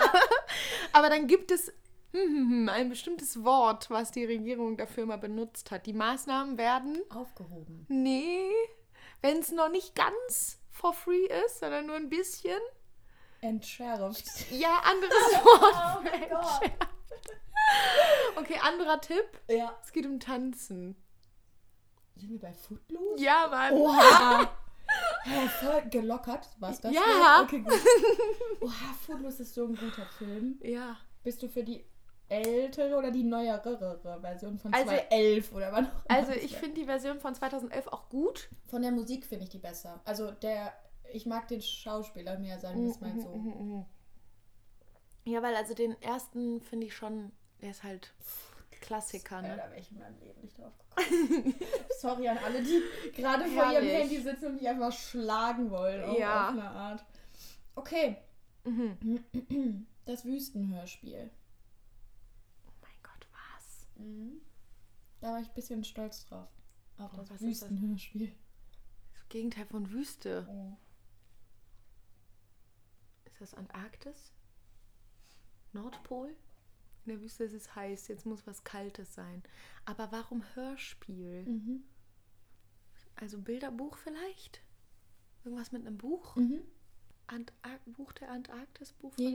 [0.93, 1.73] Aber dann gibt es
[2.13, 5.85] ein bestimmtes Wort, was die Regierung dafür mal benutzt hat.
[5.85, 7.85] Die Maßnahmen werden, Aufgehoben.
[7.89, 8.51] nee,
[9.21, 12.59] wenn es noch nicht ganz for free ist, sondern nur ein bisschen.
[13.41, 14.51] Entschärft.
[14.51, 15.97] Ja, anderes Wort.
[15.97, 16.71] Oh mein Gott.
[18.35, 19.25] Okay, anderer Tipp.
[19.47, 19.77] Ja.
[19.83, 20.95] Es geht um Tanzen.
[22.15, 23.23] Sind wir bei Footloose?
[23.23, 23.73] Ja, Mann.
[23.73, 24.51] Oha!
[25.23, 26.91] Hä, voll gelockert, was das?
[26.93, 27.41] Ja.
[27.43, 27.73] Okay, gut.
[28.61, 30.59] Oha, Footloose ist so ein guter Film.
[30.61, 30.97] Ja.
[31.23, 31.85] Bist du für die
[32.31, 36.55] ältere oder die neuere Version von Also- 2011 oder wann auch immer Also das ich
[36.55, 38.49] finde die Version von 2011 auch gut.
[38.67, 39.99] Von der Musik finde ich die besser.
[40.05, 40.73] Also der,
[41.11, 43.85] ich mag den Schauspieler mehr, sagen wir es mal so.
[45.25, 48.13] Ja, weil also den ersten finde ich schon, der ist halt
[48.79, 49.55] Klassiker, ne?
[49.55, 51.53] da wäre ich in meinem Leben nicht drauf gekommen.
[51.99, 52.81] Sorry an alle, die
[53.15, 53.85] gerade vor ihrem.
[53.85, 56.15] Handy sitzen und mich einfach schlagen wollen.
[56.17, 56.45] Ja.
[56.47, 57.05] Auf eine Art.
[57.75, 58.17] Okay.
[58.63, 59.85] Mhm.
[60.05, 61.29] Das Wüstenhörspiel.
[64.01, 64.41] Was?
[65.21, 66.49] Da war ich ein bisschen stolz drauf.
[66.97, 67.69] Auf Oh, das was ist das?
[67.69, 68.35] Wüstenhörspiel.
[69.13, 70.47] Das Gegenteil von Wüste.
[70.49, 70.77] Oh.
[73.25, 74.33] Ist das Antarktis?
[75.73, 76.35] Nordpol?
[77.05, 79.41] In der Wüste ist es heiß, jetzt muss was Kaltes sein.
[79.85, 81.45] Aber warum Hörspiel?
[81.45, 81.83] Mhm.
[83.15, 84.61] Also Bilderbuch vielleicht?
[85.43, 86.35] Irgendwas mit einem Buch?
[86.35, 86.61] Mhm.
[87.31, 88.91] Antar Buch der Antarktis?
[88.93, 89.25] Buch von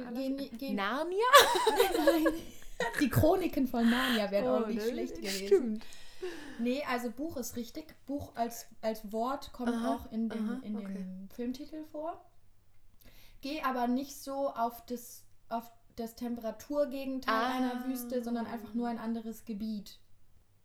[0.59, 1.25] geh- Narnia?
[3.01, 5.43] Die Chroniken von Narnia wären auch nicht schlecht gewesen.
[5.43, 5.85] Oh, Stimmt.
[6.59, 7.95] Nee, also Buch ist richtig.
[8.07, 10.95] Buch als, als Wort kommt Aha, auch in, dem, aha, in okay.
[10.95, 12.25] dem Filmtitel vor.
[13.43, 17.57] Geh aber nicht so auf das, auf das Temperaturgegenteil Ah.
[17.57, 19.99] einer Wüste, sondern einfach nur ein anderes Gebiet.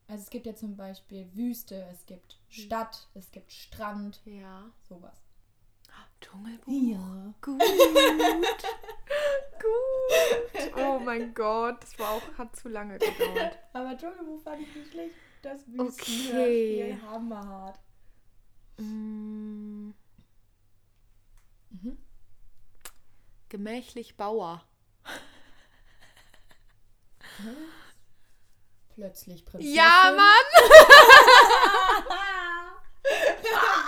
[0.07, 4.65] Also es gibt ja zum Beispiel Wüste, es gibt Stadt, es gibt Strand, Ja.
[4.87, 5.17] sowas.
[6.21, 6.71] Dschungelbuch.
[6.71, 7.33] Ja.
[7.41, 7.61] Gut.
[9.61, 10.71] Gut.
[10.77, 13.57] Oh mein Gott, das war auch, hat zu lange gedauert.
[13.73, 15.15] Aber Dschungelbuch fand ich nicht schlecht.
[15.41, 15.77] Das Okay.
[15.79, 17.79] Wüstenhörspiel, hammerhart.
[18.77, 19.91] Mm.
[21.69, 21.97] Mhm.
[23.49, 24.63] Gemächlich Bauer.
[28.95, 29.75] Plötzlich Prinzessin.
[29.75, 30.45] Ja, Mann!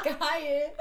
[0.04, 0.74] Geil.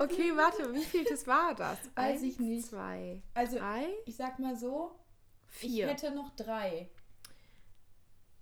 [0.00, 1.78] Okay, warte, wie viel das war das?
[1.94, 2.66] Weiß ich Eins, nicht.
[2.68, 4.98] Zwei, Also, drei, ich sag mal so,
[5.48, 5.88] ich vier.
[5.88, 6.88] hätte noch drei.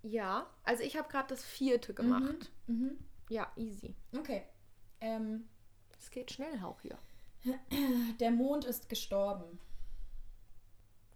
[0.03, 2.51] Ja, also ich habe gerade das vierte gemacht.
[2.67, 2.99] Mhm.
[3.31, 3.95] Ja, easy.
[4.17, 4.45] Okay.
[5.01, 5.49] Ähm,
[5.99, 6.99] Es geht schnell auch hier.
[8.21, 9.59] der Mond ist gestorben.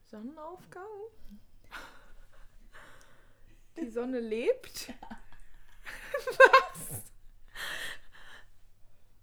[0.06, 0.84] Sonnenaufgang?
[3.76, 4.88] Die Sonne lebt?
[6.26, 7.02] Was?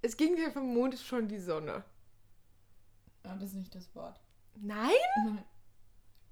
[0.06, 1.84] Das Gegenteil vom Mond ist schon die Sonne.
[3.24, 4.22] Ah, das ist nicht das Wort.
[4.54, 4.92] Nein?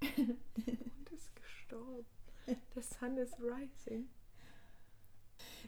[0.00, 2.06] Der Mond ist gestorben.
[2.46, 4.08] The sun is rising.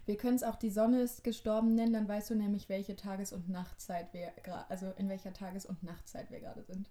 [0.04, 3.32] Wir können es auch die Sonne ist gestorben nennen, dann weißt du nämlich, welche Tages-
[3.32, 6.88] und Nachtzeit wir gerade, also in welcher Tages- und Nachtzeit wir gerade sind.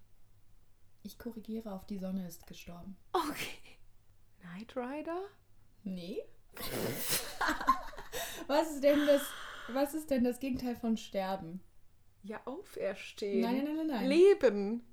[1.02, 2.94] Ich korrigiere auf die Sonne ist gestorben.
[3.14, 3.78] Okay.
[4.40, 5.22] Knight Rider?
[5.82, 6.22] Nee.
[8.48, 9.22] was ist denn das,
[9.72, 11.60] was ist denn das Gegenteil von sterben?
[12.22, 13.40] Ja, auferstehen.
[13.40, 14.08] Nein, nein, nein, nein.
[14.08, 14.84] Leben.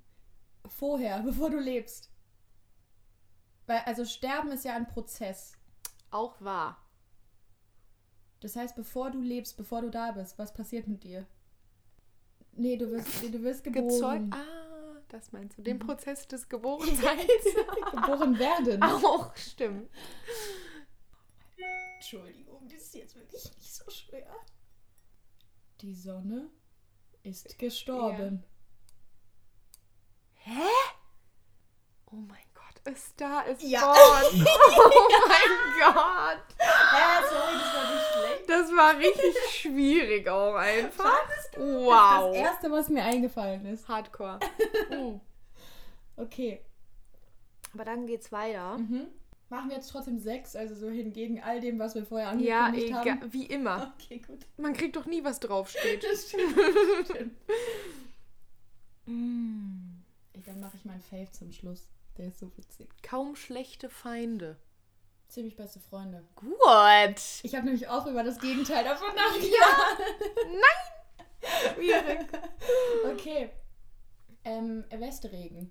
[0.66, 2.10] Vorher, bevor du lebst.
[3.66, 5.52] Weil, also sterben ist ja ein Prozess.
[6.10, 6.80] Auch wahr.
[8.40, 11.26] Das heißt, bevor du lebst, bevor du da bist, was passiert mit dir?
[12.52, 13.88] Nee, du wirst, du wirst geboren.
[13.88, 14.34] Gezeugt.
[14.34, 15.62] Ah, das meinst du.
[15.62, 17.26] Den Prozess des Geborenseins.
[17.90, 18.82] geboren werden.
[18.82, 19.88] Auch, stimmt.
[21.96, 24.30] Entschuldigung, das ist jetzt wirklich nicht so schwer.
[25.84, 26.48] Die Sonne
[27.24, 28.42] ist gestorben.
[30.32, 30.62] Hä?
[32.06, 33.92] Oh mein Gott, a star is Ja.
[33.92, 34.46] born.
[34.46, 36.44] Oh mein Gott.
[36.56, 38.48] Äh, sorry, das war nicht schlecht.
[38.48, 41.20] Das war richtig schwierig auch einfach.
[41.52, 42.34] Das Wow.
[42.34, 43.86] erste, was mir eingefallen ist.
[43.86, 44.40] Hardcore.
[44.90, 45.20] Mm.
[46.16, 46.64] Okay.
[47.74, 48.78] Aber dann geht's weiter.
[48.78, 49.08] Mhm.
[49.50, 52.98] Machen wir jetzt trotzdem sechs, also so hingegen all dem, was wir vorher Ja, angekündigt
[53.00, 53.32] egal, haben.
[53.32, 53.94] wie immer.
[54.00, 54.46] Okay, gut.
[54.56, 56.02] Man kriegt doch nie, was draufsteht.
[56.10, 56.54] Das stimmt.
[57.04, 57.34] stimmt.
[59.06, 60.02] Mm.
[60.46, 61.88] Dann mache ich meinen Fave zum Schluss.
[62.16, 62.88] Der ist so witzig.
[63.02, 64.56] Kaum schlechte Feinde.
[65.28, 66.24] Ziemlich beste Freunde.
[66.36, 67.20] Gut.
[67.42, 70.02] Ich habe nämlich auch über das Gegenteil davon nachgedacht.
[71.74, 72.26] Schwierig.
[73.12, 73.50] Okay.
[74.44, 75.70] Ähm, Westregen.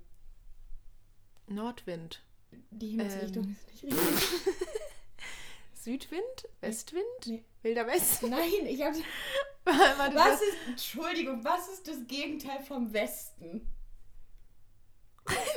[1.48, 2.24] Nordwind.
[2.72, 3.56] Die Himmelsrichtung Ähm.
[3.74, 4.56] ist nicht richtig.
[5.74, 6.50] Südwind?
[6.62, 7.04] Westwind?
[7.26, 7.44] Nee.
[7.62, 8.30] Wilder Westen?
[8.32, 8.96] Nein, ich habe.
[9.66, 10.58] Was ist.
[10.68, 13.68] Entschuldigung, was ist das Gegenteil vom Westen?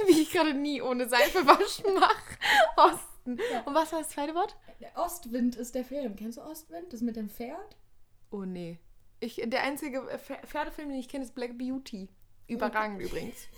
[0.06, 2.38] wie ich gerade nie ohne Seife waschen mache.
[2.76, 3.38] Osten.
[3.52, 3.62] Ja.
[3.62, 4.56] Und was war das zweite Wort?
[4.80, 6.14] Der Ostwind ist der Film.
[6.14, 6.92] Kennst du Ostwind?
[6.92, 7.76] Das mit dem Pferd?
[8.30, 8.78] Oh nee.
[9.18, 12.08] Ich, der einzige Pfer- Pferdefilm, den ich kenne, ist Black Beauty.
[12.46, 13.48] Überragend übrigens.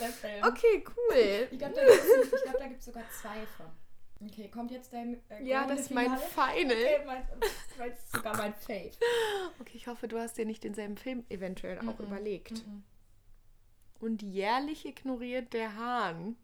[0.00, 0.44] Der Film.
[0.44, 1.48] Okay, cool.
[1.50, 3.66] Ich glaube, da gibt es glaub, sogar zwei von.
[4.26, 5.18] Okay, kommt jetzt dein.
[5.30, 6.22] Äh, Ja, das ist mein Finale?
[6.58, 6.76] Final.
[6.76, 7.28] Okay, mein,
[7.78, 8.90] mein, ist sogar mein Fave.
[9.60, 12.04] Okay, ich hoffe, du hast dir nicht denselben Film eventuell auch Mhm.
[12.06, 12.52] überlegt.
[12.66, 12.84] Mhm.
[13.98, 16.36] Und jährlich ignoriert der Hahn.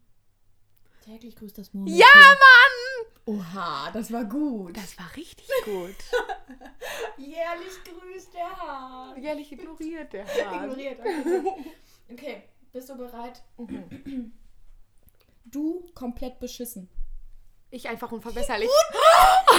[1.05, 2.05] Täglich grüßt das Murmeltier.
[2.05, 3.07] Ja, Mann!
[3.25, 4.75] Oha, das war gut.
[4.75, 5.95] Das war richtig gut.
[7.17, 9.21] Jährlich grüßt der Hahn.
[9.21, 10.63] jährlich ignoriert der Hahn.
[10.71, 10.99] Ignoriert.
[10.99, 11.53] Okay.
[12.11, 13.43] okay, bist du bereit?
[13.57, 14.33] Mhm.
[15.49, 16.89] Du komplett beschissen.
[17.69, 18.67] Ich einfach unverbesserlich.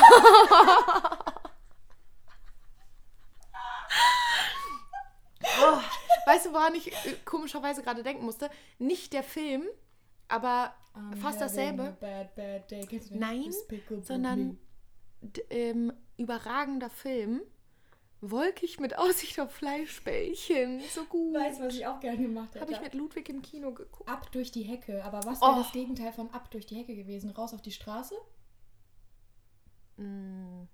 [5.62, 5.79] oh,
[6.27, 8.51] weißt du, woran ich äh, komischerweise gerade denken musste?
[8.79, 9.66] Nicht der Film,
[10.29, 10.75] aber
[11.21, 12.71] fast dasselbe, Bad, bad?
[13.11, 13.55] Nein,
[14.03, 14.59] sondern
[15.51, 17.42] ähm, überragender Film.
[18.20, 20.81] Wolkig mit Aussicht auf Fleischbällchen.
[20.92, 21.35] So gut.
[21.37, 22.61] Weißt du, was ich auch gerne gemacht hätte?
[22.62, 24.11] Habe ich mit Ludwig im Kino geguckt.
[24.11, 25.04] Ab durch die Hecke.
[25.04, 25.57] Aber was wäre Oh.
[25.62, 27.31] das Gegenteil von ab durch die Hecke gewesen?
[27.31, 28.14] Raus auf die Straße?
[29.96, 30.64] Mm,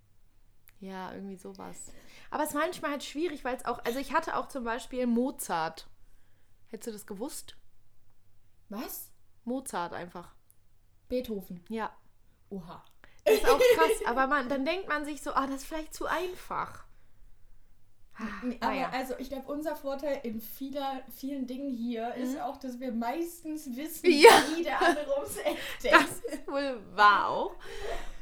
[0.80, 1.92] Ja, irgendwie sowas.
[2.30, 3.82] Aber es ist manchmal halt schwierig, weil es auch.
[3.84, 5.86] Also, ich hatte auch zum Beispiel Mozart.
[6.68, 7.56] Hättest du das gewusst?
[8.68, 9.10] Was?
[9.44, 10.34] Mozart einfach.
[11.08, 11.64] Beethoven.
[11.68, 11.94] Ja.
[12.50, 12.84] Oha.
[13.24, 14.06] Das ist auch krass.
[14.06, 16.83] aber man, dann denkt man sich so, ah, das ist vielleicht zu einfach.
[18.16, 18.22] Ah,
[18.60, 18.90] aber naja.
[18.92, 23.74] also ich glaube, unser Vorteil in vieler, vielen Dingen hier ist auch, dass wir meistens
[23.76, 24.16] wissen, Mhm.
[24.18, 24.30] Ja.
[24.56, 26.24] wie der andere ums Eck Das denkt.
[26.32, 27.56] ist wohl wahr auch.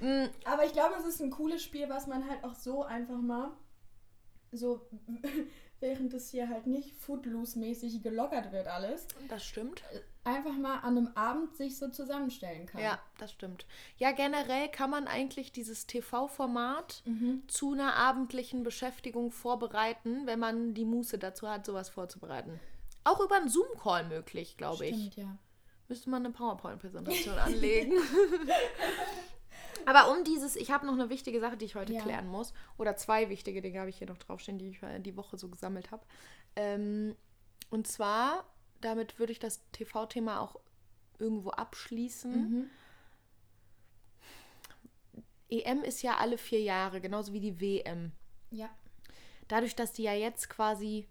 [0.01, 3.19] Mm, Aber ich glaube, es ist ein cooles Spiel, was man halt auch so einfach
[3.21, 3.51] mal
[4.51, 4.81] so,
[5.81, 9.83] während es hier halt nicht Footloose-mäßig gelockert wird alles, Das stimmt.
[10.25, 12.81] Einfach mal an einem Abend sich so zusammenstellen kann.
[12.81, 13.67] Ja, das stimmt.
[13.97, 17.43] Ja, generell kann man eigentlich dieses TV-Format Mhm.
[17.49, 22.61] zu einer abendlichen Beschäftigung vorbereiten, wenn man die Muße dazu hat, sowas vorzubereiten.
[23.05, 24.95] Auch über einen Zoom-Call möglich, glaube ich.
[24.97, 25.37] Stimmt, ja.
[25.89, 27.95] Müsste man eine PowerPoint-Präsentation anlegen.
[29.85, 32.01] Aber um dieses, ich habe noch eine wichtige Sache, die ich heute Ja.
[32.03, 32.53] klären muss.
[32.79, 35.49] Oder zwei wichtige Dinge habe ich hier noch draufstehen, die ich äh, die Woche so
[35.49, 36.05] gesammelt habe.
[36.55, 37.17] Ähm,
[37.71, 38.45] und zwar,
[38.85, 40.57] damit würde ich das TV-Thema auch
[41.19, 42.33] irgendwo abschließen.
[42.33, 42.71] Mhm.
[45.51, 48.13] EM ist ja alle vier Jahre, genauso wie die WM.
[48.51, 48.71] Ja.
[49.49, 51.07] Dadurch, dass die ja jetzt quasi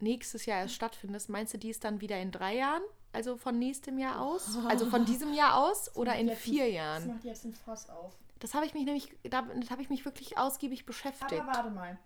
[0.00, 2.82] nächstes Jahr erst stattfindet, meinst du, die ist dann wieder in drei Jahren?
[3.12, 4.56] Also von nächstem Jahr aus?
[4.66, 7.06] Also von diesem Jahr aus oder in Jetzt ein- vier Das Jahren?
[7.08, 8.14] macht jetzt ein Fass auf.
[8.40, 11.32] Das habe ich mich nämlich, damit habe ich mich wirklich ausgiebig beschäftigt.
[11.40, 11.98] Aber warte mal.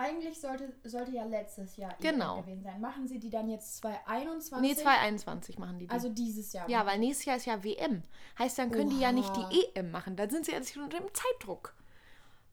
[0.00, 2.40] Eigentlich sollte, sollte ja letztes Jahr Genau.
[2.42, 2.80] gewesen sein.
[2.80, 4.60] Machen sie die dann jetzt 2021?
[4.60, 5.86] Nee, 2021 machen die.
[5.86, 5.90] die.
[5.92, 6.68] Also dieses Jahr.
[6.70, 8.02] ja, weil nächstes Jahr ist ja WM.
[8.38, 9.48] Heißt, dann können die ja nicht Oha.
[9.50, 10.16] die EM machen.
[10.16, 11.74] Dann sind sie jetzt unter dem Zeitdruck.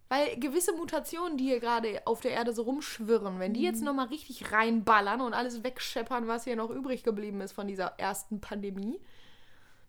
[0.09, 4.07] Weil gewisse Mutationen, die hier gerade auf der Erde so rumschwirren, wenn die jetzt nochmal
[4.07, 9.01] richtig reinballern und alles wegscheppern, was hier noch übrig geblieben ist von dieser ersten Pandemie,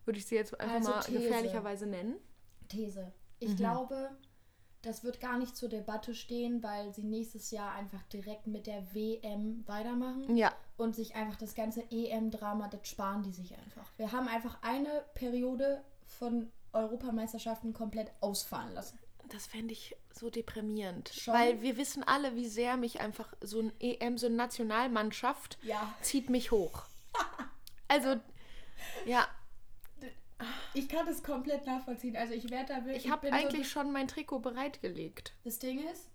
[0.04, 1.18] würde ich sie jetzt einfach Also mal These.
[1.20, 2.16] gefährlicherweise nennen.
[2.68, 3.02] These.
[3.02, 3.12] Mhm.
[3.38, 4.10] Ich glaube,
[4.82, 8.94] das wird gar nicht zur Debatte stehen, weil sie nächstes Jahr einfach direkt mit der
[8.94, 13.90] WM weitermachen Ja, und sich einfach das ganze EM-Drama, das sparen die sich einfach.
[13.96, 18.98] Wir haben einfach eine Periode von Europameisterschaften komplett ausfallen lassen.
[19.30, 21.08] das fände ich so deprimierend.
[21.10, 21.34] Schon?
[21.34, 25.92] Weil wir wissen alle, wie sehr mich einfach so ein EM, so eine Nationalmannschaft Ja.
[26.02, 26.84] zieht mich hoch.
[27.90, 28.16] Also,
[29.06, 29.26] ja,
[30.74, 32.16] Ich kann das komplett nachvollziehen.
[32.16, 33.04] Also ich werde da wirklich.
[33.06, 35.34] ich habe eigentlich So, schon mein Trikot bereitgelegt.
[35.44, 36.10] das Ding ist,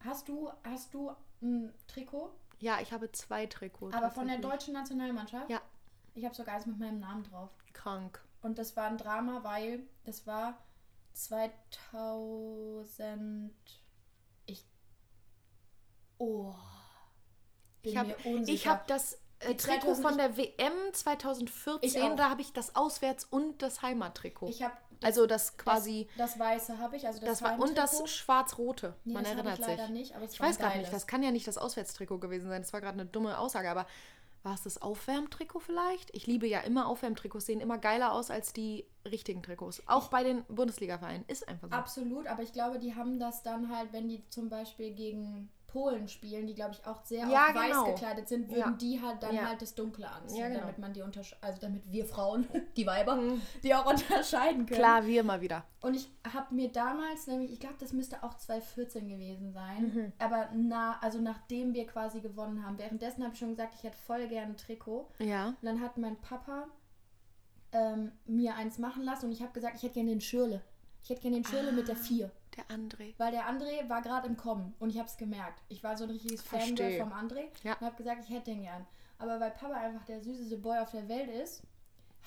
[0.00, 3.94] hast du, hast du ein Trikot, Ja, ich habe zwei Trikots.
[3.94, 5.48] aber von der deutschen Nationalmannschaft?
[5.50, 5.60] Ja,
[6.14, 7.50] Ich habe sogar eins mit meinem Namen drauf.
[7.72, 8.20] krank.
[8.42, 10.58] Und das war ein Drama, weil das war
[11.12, 13.52] 2000.
[14.46, 14.64] Ich.
[16.18, 16.54] Oh.
[17.82, 17.92] Bin
[18.46, 22.16] Ich habe hab das äh, Trikot 2000 von der WM 2014, Ich auch.
[22.16, 24.48] da habe ich das Auswärts- und das Heimattrikot.
[24.48, 27.76] ich habe also das quasi, das, das weiße habe ich, also das, das, war, und
[27.76, 28.94] das schwarz-rote.
[29.04, 29.76] Nee, Man das erinnert ich sich.
[29.76, 32.48] leider nicht, aber es Ich weiß gerade nicht, das kann ja nicht das Auswärtstrikot gewesen
[32.48, 32.62] sein.
[32.62, 33.86] Das war gerade eine dumme Aussage, aber
[34.42, 36.14] war es das Aufwärmtrikot vielleicht?
[36.14, 39.82] Ich liebe ja immer Aufwärmtrikots, sehen immer geiler aus als die richtigen Trikots.
[39.86, 41.24] Auch bei den Bundesliga-Vereinen.
[41.28, 41.74] Ist einfach so.
[41.74, 46.06] Absolut, aber ich glaube, die haben das dann halt, wenn die zum Beispiel gegen Polen
[46.06, 47.84] spielen, die glaube ich auch sehr Ja, auf weiß genau.
[47.86, 48.70] gekleidet sind, würden Ja.
[48.72, 49.46] die halt dann Ja.
[49.48, 50.60] halt das Dunkle anziehen, Ja, genau.
[50.60, 53.18] damit man die untersch also damit wir Frauen, die Weiber,
[53.62, 54.78] die auch unterscheiden können.
[54.78, 55.64] Klar, wie immer wieder.
[55.80, 60.12] Und ich habe mir damals nämlich, ich glaube, das müsste auch 2014 gewesen sein, Mhm.
[60.18, 62.78] aber na, also nachdem wir quasi gewonnen haben.
[62.78, 65.08] Währenddessen habe ich schon gesagt, ich hätte voll gerne ein Trikot.
[65.18, 65.48] Ja.
[65.48, 66.66] Und dann hat mein Papa
[67.72, 70.60] ähm, mir eins machen lassen und ich habe gesagt, ich hätte gerne den Schürle.
[71.02, 72.30] Ich hätte gerne den Schürle mit der 4.
[72.56, 73.14] Der André.
[73.18, 75.62] Weil der André war gerade im Kommen und ich habe es gemerkt.
[75.68, 76.98] Ich war so ein richtiges Fangirl Verstehe.
[77.00, 77.74] vom André Ja.
[77.80, 78.86] und habe gesagt, ich hätte den gern.
[79.18, 81.62] Aber weil Papa einfach der süßeste Boy auf der Welt ist,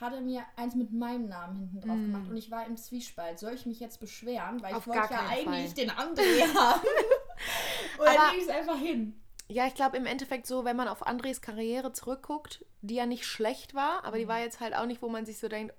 [0.02, 3.40] hat er mir eins mit meinem Namen hinten drauf gemacht und ich war im Zwiespalt.
[3.40, 4.62] Soll ich mich jetzt beschweren?
[4.62, 4.76] Weil Mm.
[4.78, 5.74] Auf ich wollte ja eigentlich Fall.
[5.76, 6.82] den André haben.
[8.00, 9.22] Oder Aber- lege ich es einfach hin?
[9.48, 13.26] Ja, ich glaube im Endeffekt so, wenn man auf Andres Karriere zurückguckt, die ja nicht
[13.26, 14.22] schlecht war, aber Mhm.
[14.22, 15.74] die war jetzt halt auch nicht, wo man sich so denkt,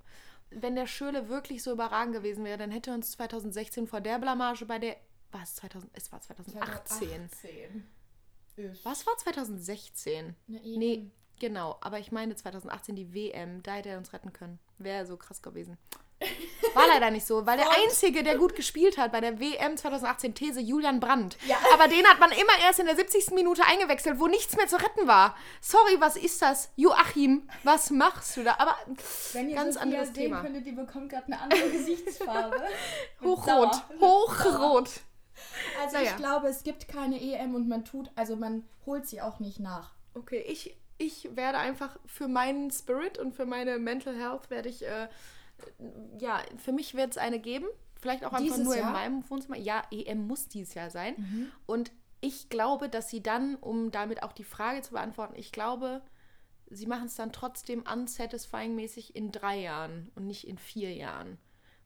[0.51, 4.65] wenn der Schöle wirklich so überragend gewesen wäre, dann hätte uns 2016 vor der Blamage
[4.67, 4.97] bei der,
[5.33, 7.29] was 2000, es war 2018.
[7.29, 7.87] 2018.
[8.57, 8.85] Ist.
[8.85, 10.35] Was war 2016?
[10.47, 10.79] Ne, eben.
[10.79, 14.59] Nee, genau, aber ich meine 2018 die WM, da hätte er uns retten können.
[14.79, 15.77] Wäre so krass gewesen.
[16.75, 17.67] War leider nicht so, weil der.
[17.71, 21.37] Einzige, der gut gespielt hat bei der WM 2018, These Julian Brandt.
[21.47, 21.57] Ja.
[21.75, 23.33] Aber den hat man immer erst in der 70.
[23.33, 25.37] Minute eingewechselt, wo nichts mehr zu retten war.
[25.61, 26.71] Sorry, was ist das?
[26.77, 28.57] Joachim, was machst du da?
[28.59, 28.77] Aber
[29.33, 30.41] Wenn ihr ganz Sophia anderes sehen Thema.
[30.41, 32.63] könntet, die bekommt gerade eine andere Gesichtsfarbe.
[33.23, 34.91] Hochrot, hochrot.
[35.83, 36.11] Also Naja.
[36.11, 39.61] ich glaube, es gibt keine EM und man tut, also man holt sie auch nicht
[39.61, 39.93] nach.
[40.15, 44.83] Okay, ich, ich werde einfach für meinen Spirit und für meine Mental Health werde ich,
[44.87, 45.09] äh,
[46.21, 47.67] ja, für mich wird es eine geben.
[48.01, 48.89] Vielleicht auch einfach Dieses nur Jahr?
[48.89, 49.57] in meinem Wohnzimmer.
[49.57, 51.51] Ja, EM muss dieses Jahr sein.
[51.67, 56.03] Und ich glaube, dass sie dann, um damit auch die Frage zu beantworten, ich glaube,
[56.71, 61.39] sie machen es dann trotzdem unsatisfying-mäßig in drei Jahren und nicht in vier Jahren.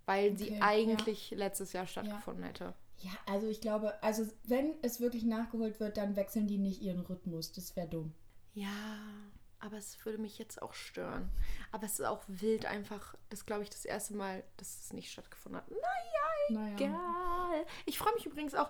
[0.06, 2.74] Weil sie Okay, eigentlich letztes Jahr stattgefunden hätte.
[2.98, 7.00] Ja, also ich glaube, also wenn es wirklich nachgeholt wird, dann wechseln die nicht ihren
[7.00, 7.52] Rhythmus.
[7.52, 8.12] Das wäre dumm.
[8.52, 8.68] Ja,
[9.60, 11.30] aber es würde mich jetzt auch stören.
[11.72, 15.10] Aber es ist auch wild einfach, das glaube ich das erste Mal, dass es nicht
[15.12, 15.70] stattgefunden hat.
[15.70, 16.74] Naja, Naja.
[16.76, 17.66] egal.
[17.86, 18.68] Ich freue mich übrigens auch,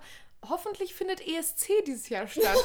[0.48, 2.56] hoffentlich findet ESC dieses Jahr statt.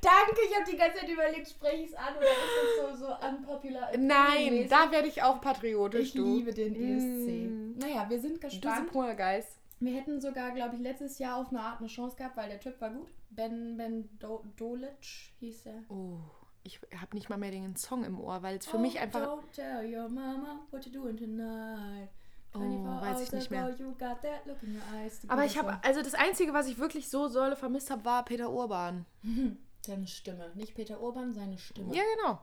[0.00, 3.06] Danke, ich habe die ganze Zeit überlegt, spreche ich es an oder ist es so,
[3.06, 3.90] so unpopular?
[3.96, 6.24] Nein, da werde ich auch patriotisch, Ich du.
[6.36, 7.48] liebe den ESC.
[7.50, 7.78] Mm.
[7.78, 8.90] Naja, wir sind Du gespannt.
[8.92, 9.46] Poor Guys.
[9.80, 12.60] Wir hätten sogar, glaube ich, letztes Jahr auf eine Art eine Chance gehabt, weil der
[12.60, 13.08] Typ war gut.
[13.30, 15.82] Ben, ben Do Dolic hieß er.
[15.88, 16.18] Oh,
[16.62, 19.20] ich habe nicht mal mehr den Song im Ohr, weil es für mich einfach...
[19.26, 22.08] Oh, Don't tell your mama what you're doing tonight.
[22.54, 23.74] Oh, 24 weiß ich nicht mehr.
[25.28, 28.50] Aber ich habe, also das Einzige, was ich wirklich so Säule vermisst habe, war Peter
[28.50, 29.04] Urban.
[29.88, 30.50] Seine Stimme.
[30.54, 31.94] Nicht Peter Urban, seine Stimme.
[31.94, 32.38] Ja, genau.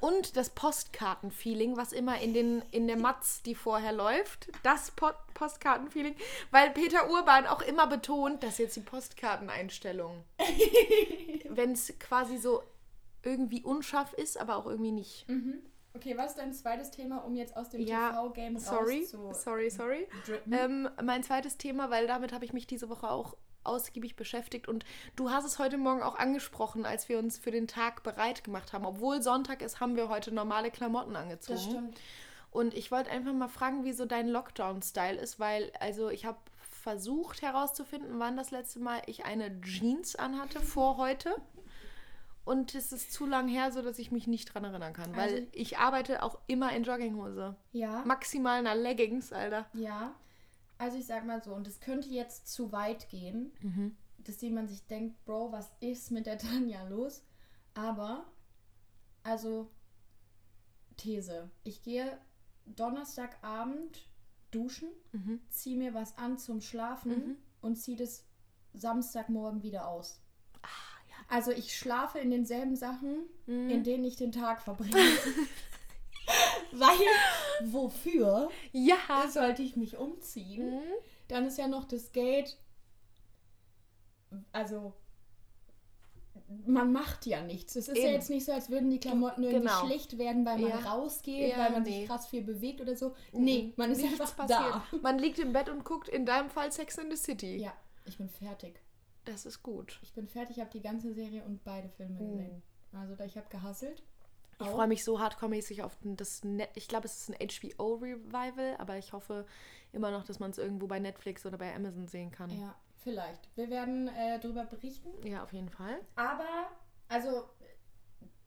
[0.00, 4.48] Und das Postkartenfeeling, was immer in, den, in der Matz, die vorher läuft.
[4.64, 6.14] Das po Postkartenfeeling.
[6.50, 10.24] Weil Peter Urban auch immer betont, dass jetzt die Postkarteneinstellung.
[11.48, 12.62] Wenn es quasi so
[13.22, 15.28] irgendwie unscharf ist, aber auch irgendwie nicht.
[15.28, 15.62] Mhm.
[15.92, 20.08] Okay, was ist dein zweites Thema, um jetzt aus dem Ja, TV-Game Sorry, sorry, sorry.
[20.24, 20.52] drippen?
[20.52, 24.84] Ähm, mein zweites Thema, weil damit habe ich mich diese Woche auch ausgiebig beschäftigt und
[25.16, 28.72] du hast es heute Morgen auch angesprochen, als wir uns für den Tag bereit gemacht
[28.72, 28.86] haben.
[28.86, 31.58] Obwohl Sonntag ist, haben wir heute normale Klamotten angezogen.
[31.58, 32.00] das stimmt.
[32.50, 36.38] Und ich wollte einfach mal fragen, wie so dein Lockdown-Style ist, weil also ich habe
[36.58, 41.34] versucht herauszufinden, wann das letzte Mal ich eine Jeans anhatte vor heute.
[42.44, 45.34] Und es ist zu lang her, so dass ich mich nicht dran erinnern kann, weil
[45.34, 47.54] Also- ich arbeite auch immer in Jogginghose.
[47.72, 48.02] Ja.
[48.04, 49.66] Maximal in einer Leggings, Alter.
[49.74, 50.14] Ja,
[50.78, 53.96] also ich sag mal so, und es könnte jetzt zu weit gehen, Mhm.
[54.18, 56.38] dass jemand sich denkt, Bro, was ist mit der
[56.68, 57.22] Tanja los?
[57.74, 58.24] Aber,
[59.22, 59.70] also,
[60.96, 61.50] These.
[61.62, 62.18] Ich gehe
[62.66, 64.06] Donnerstagabend
[64.50, 65.40] duschen, Mhm.
[65.48, 67.36] ziehe mir was an zum Schlafen Mhm.
[67.60, 68.24] und ziehe das
[68.74, 70.20] Samstagmorgen wieder aus.
[71.30, 73.70] Also ich schlafe in denselben Sachen, Mhm.
[73.70, 74.94] in denen ich den Tag verbringe.
[76.72, 76.98] Weil,
[77.64, 78.96] wofür Ja.
[79.30, 80.70] sollte ich mich umziehen?
[80.74, 80.82] Mhm.
[81.28, 82.58] Dann ist ja noch das Geld.
[84.52, 84.92] Also,
[86.66, 87.74] man macht ja nichts.
[87.76, 88.12] Es ist ja Eben.
[88.14, 89.86] jetzt nicht so, als würden die Klamotten irgendwie genau.
[89.86, 90.78] schlecht werden, weil man Ja.
[90.78, 92.00] rausgeht, Ja, weil man nee.
[92.00, 93.14] sich krass viel bewegt oder so.
[93.32, 94.60] Nee, man ist Nichts einfach passiert.
[94.60, 94.84] da.
[95.02, 97.56] Man liegt im Bett und guckt in deinem Fall Sex in the City.
[97.56, 97.72] Ja,
[98.04, 98.80] ich bin fertig.
[99.24, 99.98] Das ist gut.
[100.02, 102.62] Ich bin fertig, ich habe die ganze Serie und beide Filme gesehen.
[102.92, 104.02] Also, da ich habe gehasselt.
[104.60, 106.68] Ich freue mich so hardcore-mäßig auf das Net.
[106.74, 109.46] Ich glaube, es ist ein HBO-Revival, aber ich hoffe
[109.92, 112.50] immer noch, dass man es irgendwo bei Netflix oder bei Amazon sehen kann.
[112.50, 113.48] Ja, vielleicht.
[113.56, 115.08] Wir werden äh, darüber berichten.
[115.26, 115.98] Ja, auf jeden Fall.
[116.14, 116.68] Aber,
[117.08, 117.44] also,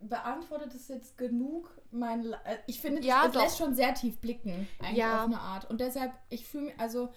[0.01, 2.34] beantwortet es jetzt genug mein.
[2.45, 5.21] Äh, Ich finde, das, Ja, es lässt schon sehr tief blicken, eigentlich Ja.
[5.21, 5.69] auf eine Art.
[5.69, 7.09] Und deshalb, ich fühle mich, also,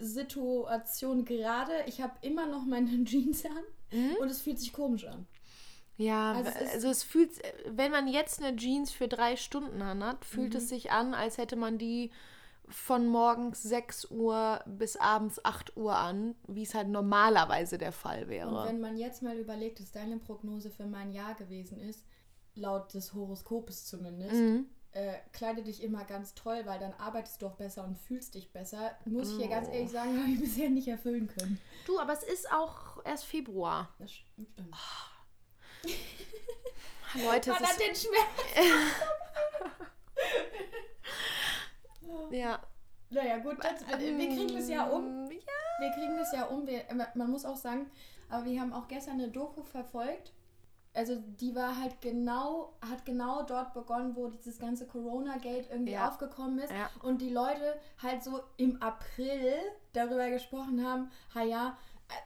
[0.00, 3.52] Situation gerade, ich habe immer noch meine Jeans an
[3.92, 4.16] Mhm.
[4.20, 5.26] und es fühlt sich komisch an.
[5.96, 7.30] Ja, Also also es es, ist- fühlt,
[7.68, 10.58] wenn man jetzt eine Jeans für drei Stunden anhat, fühlt Mhm.
[10.58, 12.10] es sich an, als hätte man die
[12.68, 18.22] von morgens 6 Uhr bis abends 8 Uhr an, wie es halt normalerweise der Fall
[18.22, 18.64] Und wäre.
[18.66, 22.04] wenn man jetzt mal überlegt, dass deine Prognose für mein Jahr gewesen ist,
[22.56, 24.66] laut des Horoskopes zumindest, Mhm.
[24.94, 28.52] Äh, kleide dich immer ganz toll, weil dann arbeitest du auch besser und fühlst dich
[28.52, 29.72] besser, muss ich dir ganz Oh.
[29.72, 31.60] ehrlich sagen, habe ich bisher nicht erfüllen können.
[31.86, 33.92] Du, aber es ist auch erst Februar.
[33.98, 34.48] Das stimmt.
[37.14, 38.66] Leute, es Man hat ist, den Schmerz.
[42.30, 42.60] ja.
[43.10, 45.04] Naja, gut, das, wir wir kriegen das ja um.
[45.04, 45.38] Ähm, Ja.
[45.80, 46.66] Wir kriegen das ja um.
[46.66, 46.84] Wir,
[47.14, 47.90] man muss auch sagen,
[48.28, 50.32] aber wir haben auch gestern eine Doku verfolgt.
[50.96, 56.08] Also die war halt genau, hat genau dort begonnen, wo dieses ganze Corona-Gate irgendwie Ja.
[56.08, 56.70] aufgekommen ist.
[56.70, 56.88] Ja.
[57.02, 59.52] Und die Leute halt so im April
[59.92, 61.76] darüber gesprochen haben, ha ja,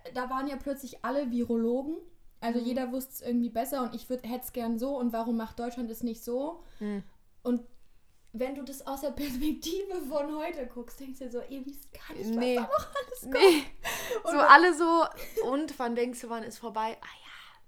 [0.04, 1.96] äh, da waren ja plötzlich alle Virologen.
[2.40, 5.58] Also jeder wusste es irgendwie besser und ich hätte es gern so und warum macht
[5.58, 6.62] Deutschland es nicht so?
[6.78, 7.02] Mhm.
[7.42, 7.62] Und
[8.34, 11.90] wenn du das aus der Perspektive von heute guckst, denkst du dir so, ihr wisst
[11.90, 12.54] gar nicht, was Nee.
[12.56, 13.32] da noch alles kommt.
[13.32, 13.64] Nee.
[14.24, 15.04] So alle so,
[15.50, 16.98] und wann denkst du, wann ist vorbei?
[17.00, 17.06] Ah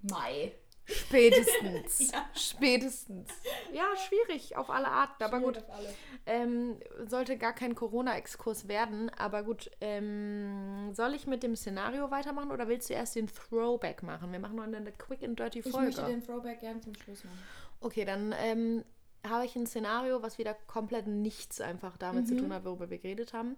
[0.03, 0.53] Mai.
[0.91, 2.13] Spätestens.
[2.13, 2.29] Ja.
[2.35, 3.29] Spätestens.
[3.73, 5.57] Ja, schwierig auf alle Arten, aber gut.
[5.57, 5.97] Schwierig.
[6.27, 9.71] Ähm, sollte gar kein Corona-Exkurs werden, aber gut.
[9.81, 14.33] Ähm, soll ich mit dem Szenario weitermachen oder willst du erst den Throwback machen?
[14.33, 15.87] Wir machen nur eine quick and dirty Ich Folge.
[15.87, 17.39] möchte den Throwback gerne zum Schluss machen.
[17.81, 18.85] Okay, dann ähm,
[19.27, 22.39] habe ich ein Szenario, was wieder komplett nichts einfach damit zu Mhm.
[22.39, 23.57] tun hat, worüber wir geredet haben.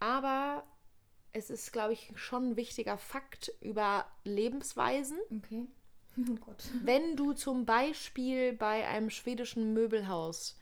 [0.00, 0.64] Aber
[1.32, 5.18] es ist, glaube ich, schon ein wichtiger Fakt über Lebensweisen.
[5.36, 5.66] Okay.
[6.18, 6.64] Oh Gott.
[6.82, 10.56] Wenn du zum Beispiel bei einem schwedischen Möbelhaus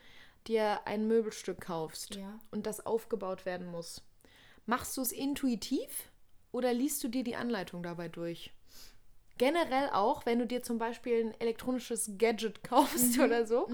[0.46, 2.38] dir ein Möbelstück kaufst Ja.
[2.50, 4.02] und das aufgebaut werden muss,
[4.66, 6.10] machst du es intuitiv
[6.52, 8.52] oder liest du dir die Anleitung dabei durch?
[9.38, 13.68] Generell auch, wenn du dir zum Beispiel ein elektronisches Gadget kaufst oder so,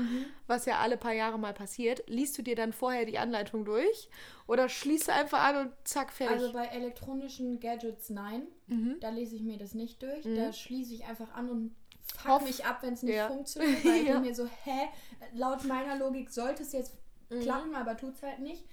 [0.46, 4.08] was ja alle paar Jahre mal passiert, liest du dir dann vorher die Anleitung durch
[4.46, 6.36] oder schließt du einfach an und zack, fertig?
[6.36, 8.46] Also bei elektronischen Gadgets nein.
[8.66, 8.96] Mhm.
[9.00, 10.24] Da lese ich mir das nicht durch.
[10.34, 11.76] Da schließe ich einfach an und
[12.14, 13.28] fuck Hoff- mich ab, wenn es nicht Ja.
[13.28, 13.84] funktioniert.
[13.84, 14.14] Weil ich Ja.
[14.14, 14.88] bin mir so, hä?
[15.34, 16.96] Laut meiner Logik sollte es jetzt
[17.30, 17.40] Mhm.
[17.40, 18.64] klappen, aber tut es halt nicht.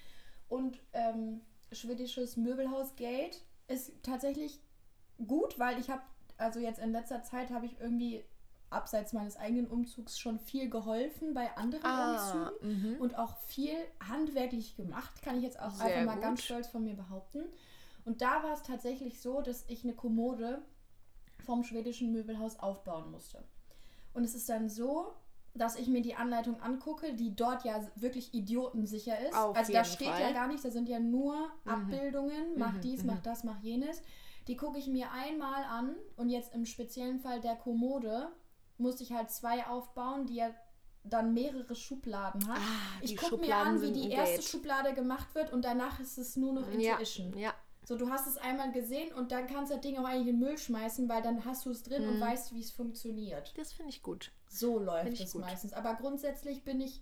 [0.49, 4.59] Und ähm, schwedisches Möbelhaus Gate ist tatsächlich
[5.27, 6.01] gut, weil ich habe,
[6.39, 8.23] also jetzt in letzter Zeit habe ich irgendwie
[8.69, 13.01] abseits meines eigenen Umzugs schon viel geholfen bei anderen Ah, Umzügen mhm.
[13.01, 13.73] und auch viel
[14.07, 16.21] handwerklich gemacht, kann ich jetzt auch Sehr einfach mal gut.
[16.23, 17.43] ganz stolz von mir behaupten.
[18.05, 20.61] Und da war es tatsächlich so, dass ich eine Kommode
[21.45, 23.43] vom schwedischen Möbelhaus aufbauen musste.
[24.13, 25.13] Und es ist dann so,
[25.55, 29.35] dass ich mir die Anleitung angucke, die dort ja wirklich idiotensicher ist.
[29.35, 30.21] Auf also da steht Fall.
[30.21, 31.35] ja gar nichts, da sind ja nur
[31.65, 31.71] Mhm.
[31.71, 33.07] Abbildungen, mach Mhm, dies, mhm.
[33.07, 34.01] mach das, mach jenes.
[34.49, 38.29] Die gucke ich mir einmal an und jetzt im speziellen Fall der Kommode
[38.77, 40.49] musste ich halt zwei aufbauen, die ja
[41.03, 42.57] dann mehrere Schubladen hat.
[42.57, 44.41] Ah, ich gucke mir an, wie die erste.
[44.41, 47.37] Schublade gemacht wird und danach ist es nur noch Ja, Intuition.
[47.37, 47.53] ja.
[47.85, 50.39] So, du hast es einmal gesehen und dann kannst du das Ding auch eigentlich in
[50.39, 52.21] den Müll schmeißen, weil dann hast du es drin und Mhm.
[52.21, 53.53] weißt, wie es funktioniert.
[53.57, 54.31] Das finde ich gut.
[54.47, 55.73] So läuft es meistens.
[55.73, 57.01] Aber grundsätzlich bin ich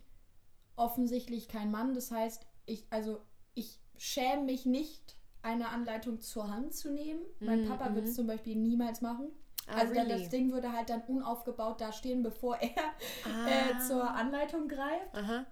[0.75, 1.93] offensichtlich kein Mann.
[1.93, 3.19] Das heißt, ich, also
[3.53, 5.16] ich schäme mich nicht,
[5.47, 7.21] eine Anleitung zur Hand zu nehmen.
[7.39, 9.29] Mein Mhm, Papa würde es zum Beispiel niemals machen.
[9.67, 10.21] Ah, also dann really?
[10.21, 12.69] das Ding würde halt dann unaufgebaut da stehen, bevor er
[13.25, 13.47] Ah.
[13.47, 15.13] äh, zur Anleitung greift.
[15.13, 15.45] Aha.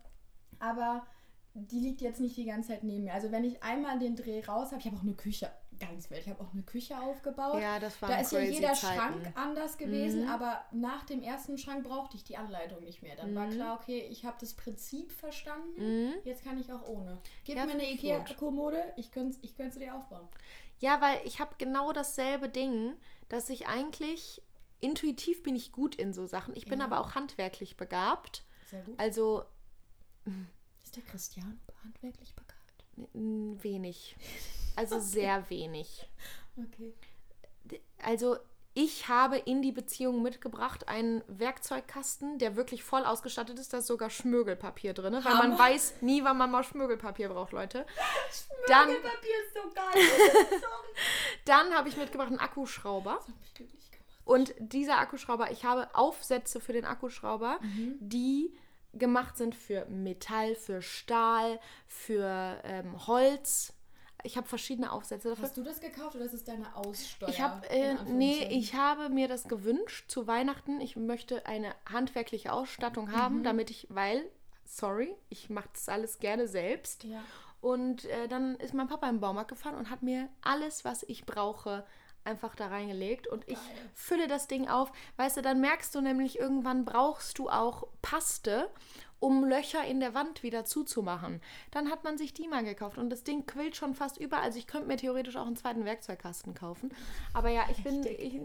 [0.60, 1.06] Aber
[1.54, 3.14] die liegt jetzt nicht die ganze Zeit neben mir.
[3.14, 5.50] Also wenn ich einmal den Dreh raus habe, ich habe auch eine Küche,
[5.80, 7.62] ganz wild, ich habe auch eine Küche aufgebaut.
[7.62, 8.96] Ja, das war Da ist ja jeder Zeiten.
[8.98, 10.30] Schrank anders gewesen, Mhm.
[10.30, 13.16] aber nach dem ersten Schrank brauchte ich die Anleitung nicht mehr.
[13.16, 13.52] Dann war Mhm.
[13.52, 16.08] klar, okay, ich habe das Prinzip verstanden.
[16.08, 16.14] Mhm.
[16.24, 17.20] Jetzt kann ich auch ohne.
[17.44, 17.92] Gib Ja, mir eine.
[17.92, 20.28] Ikea-Kommode, ich könnte ich sie dir aufbauen.
[20.80, 22.94] Ja, weil ich habe genau dasselbe Ding,
[23.30, 24.42] dass ich eigentlich
[24.82, 26.56] intuitiv bin ich gut in so Sachen.
[26.56, 26.86] Ich bin Ja.
[26.86, 28.44] aber auch handwerklich begabt.
[28.70, 29.00] Sehr gut.
[29.00, 29.46] Also
[30.84, 32.56] Ist der Christian handwerklich begabt?
[33.64, 34.16] wenig.
[34.76, 36.08] Also sehr wenig.
[36.58, 36.94] Okay.
[38.04, 38.38] Also
[38.78, 43.72] ich habe in die Beziehung mitgebracht einen Werkzeugkasten, der wirklich voll ausgestattet ist.
[43.72, 47.86] Da ist sogar Schmögelpapier drin, weil man weiß nie, wann man mal Schmögelpapier braucht, Leute.
[48.68, 50.04] Dann, Papier ist so geil.
[51.46, 53.16] Dann habe ich mitgebracht einen Akkuschrauber.
[53.16, 54.06] Das hat mich glücklich gemacht.
[54.26, 57.96] Und dieser Akkuschrauber, ich habe Aufsätze für den Akkuschrauber, Mhm.
[58.02, 58.54] die
[58.94, 63.74] gemacht sind für Metall, für Stahl, für ähm, Holz.
[64.26, 65.44] Ich habe verschiedene Aufsätze dafür.
[65.46, 67.30] Hast du das gekauft oder ist es deine Aussteuer?
[67.30, 70.82] Ich habe, äh, nee, ich habe mir das gewünscht zu Weihnachten.
[70.82, 73.44] Ich möchte eine handwerkliche Ausstattung haben, Mhm.
[73.44, 74.24] damit ich, weil,
[74.66, 77.04] sorry, ich mache das alles gerne selbst.
[77.04, 77.22] Ja.
[77.62, 81.26] Und äh, dann ist mein Papa im Baumarkt gefahren und hat mir alles, was ich
[81.26, 81.86] brauche,
[82.24, 83.28] einfach da reingelegt.
[83.28, 83.90] Und ich Geil.
[83.94, 84.92] fülle das Ding auf.
[85.18, 88.70] Weißt du, dann merkst du nämlich, irgendwann brauchst du auch Paste,
[89.20, 91.42] um Löcher in der Wand wieder zuzumachen.
[91.72, 94.40] Dann hat man sich die mal gekauft und das Ding quillt schon fast über.
[94.40, 96.94] Also ich könnte mir theoretisch auch einen zweiten Werkzeugkasten kaufen.
[97.34, 98.06] Aber ja, ich bin...
[98.06, 98.40] Ich,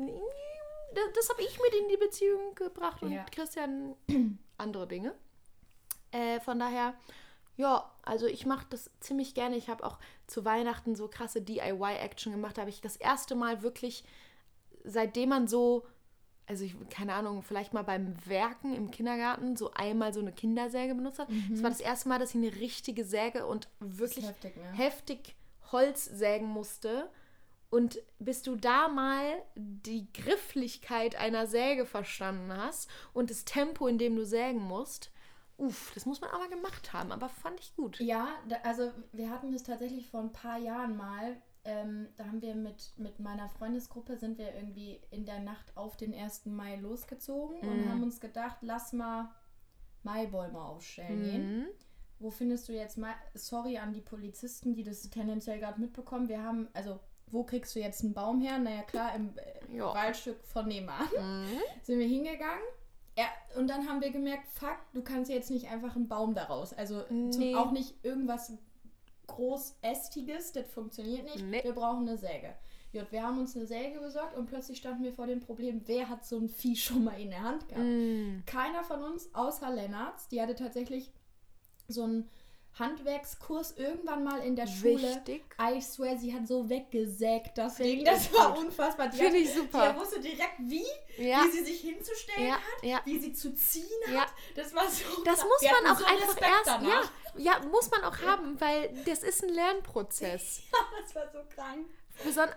[0.94, 3.24] das das habe ich mit in die Beziehung gebracht und Ja.
[3.30, 3.94] Christian
[4.58, 5.14] andere Dinge.
[6.12, 6.94] Äh, von daher,
[7.56, 9.56] ja, also ich mache das ziemlich gerne.
[9.56, 12.56] Ich habe auch zu Weihnachten so krasse DIY-Action gemacht.
[12.56, 14.04] Da habe ich das erste Mal wirklich,
[14.84, 15.86] seitdem man so,
[16.50, 20.94] also ich, keine Ahnung, vielleicht mal beim Werken im Kindergarten so einmal so eine Kindersäge
[20.94, 21.28] benutzt hat.
[21.50, 24.28] Das war das erste Mal, dass ich eine richtige Säge und wirklich Mhm.
[24.28, 24.72] heftig, ne?
[24.72, 25.36] heftig
[25.72, 27.08] Holz sägen musste.
[27.70, 29.22] Und bis du da mal
[29.54, 35.12] die Grifflichkeit einer Säge verstanden hast und das Tempo, in dem du sägen musst,
[35.56, 37.12] uff, das muss man aber gemacht haben.
[37.12, 38.00] Aber fand ich gut.
[38.00, 38.26] Ja,
[38.64, 41.36] also wir hatten das tatsächlich vor ein paar Jahren mal.
[41.64, 45.96] Ähm, da haben wir mit, mit meiner Freundesgruppe sind wir irgendwie in der Nacht auf
[45.96, 46.46] den 1.
[46.46, 47.88] Mai losgezogen und Mhm.
[47.88, 49.30] haben uns gedacht, lass mal
[50.02, 51.58] Maibäume aufstellen gehen.
[51.60, 51.66] Mhm.
[52.18, 56.42] Wo findest du jetzt mal, sorry an die Polizisten, die das tendenziell gerade mitbekommen, wir
[56.42, 58.58] haben, also wo kriegst du jetzt einen Baum her?
[58.58, 59.80] Naja klar, im äh.
[59.80, 61.58] Waldstück von nebenan Mhm.
[61.82, 62.64] sind wir hingegangen.
[63.18, 63.26] Ja,
[63.58, 66.72] und dann haben wir gemerkt, fuck, du kannst jetzt nicht einfach einen Baum daraus.
[66.72, 67.54] Also Nee.
[67.54, 68.52] auch nicht irgendwas
[69.34, 71.44] Großästiges, das funktioniert nicht.
[71.44, 71.62] Nee.
[71.62, 72.54] Wir brauchen eine Säge.
[72.92, 76.08] Gut, wir haben uns eine Säge besorgt und plötzlich standen wir vor dem Problem, wer
[76.08, 77.84] hat so ein Vieh schon mal in der Hand gehabt?
[77.84, 78.42] Mhm.
[78.46, 81.12] Keiner von uns, außer Lennarts, die hatte tatsächlich
[81.86, 82.28] so einen
[82.78, 85.02] Handwerkskurs irgendwann mal in der Schule.
[85.02, 85.44] Wichtig.
[85.60, 88.04] I swear, sie hat so weggesägt, das Ding.
[88.04, 88.64] Das war gut.
[88.66, 89.08] unfassbar.
[89.08, 89.92] Die Finde hat- ich super.
[89.92, 90.84] Die wusste direkt, wie,
[91.18, 91.44] Ja.
[91.44, 93.00] wie sie sich hinzustellen Ja, hat, ja.
[93.04, 93.84] wie sie zu ziehen
[94.18, 94.28] hat.
[94.54, 95.04] Das war so.
[95.24, 96.66] Das muss man auch so einfach Respekt erst.
[96.66, 97.12] Danach.
[97.36, 100.62] Ja, ja, muss man auch haben, weil das ist ein Lernprozess.
[101.02, 101.86] Das war so krank.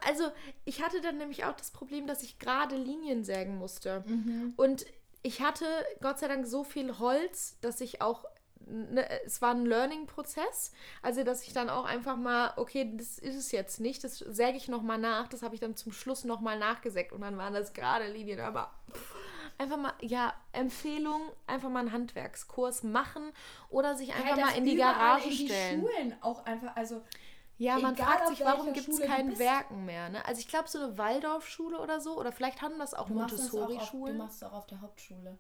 [0.05, 0.30] Also,
[0.66, 4.03] ich hatte dann nämlich auch das Problem, dass ich gerade Linien sägen musste.
[4.05, 4.53] Mhm.
[4.57, 4.86] Und
[5.22, 5.66] ich hatte
[6.01, 8.26] Gott sei Dank so viel Holz, dass ich auch.
[8.66, 10.72] Ne, es war ein Learning-Prozess.
[11.01, 14.57] Also, dass ich dann auch einfach mal, okay, das ist es jetzt nicht, das säge
[14.57, 15.28] ich nochmal nach.
[15.28, 18.39] Das habe ich dann zum Schluss nochmal nachgesägt und dann waren das gerade Linien.
[18.39, 19.16] Aber pff,
[19.57, 23.32] einfach mal, ja, Empfehlung, einfach mal einen Handwerkskurs machen
[23.70, 25.82] oder sich einfach Ja, mal in die Garage in die stellen.
[25.82, 27.01] Schulen auch einfach, also
[27.57, 29.38] Ja, man Egal, fragt sich, warum gibt es kein.
[29.38, 30.09] Werken mehr.
[30.09, 30.26] Ne?
[30.26, 33.14] Also ich glaube, so eine Waldorfschule oder so, oder vielleicht haben das auch auf, du
[33.14, 34.18] Montessori-Schulen.
[34.18, 35.38] machst es auch auf der Hauptschule.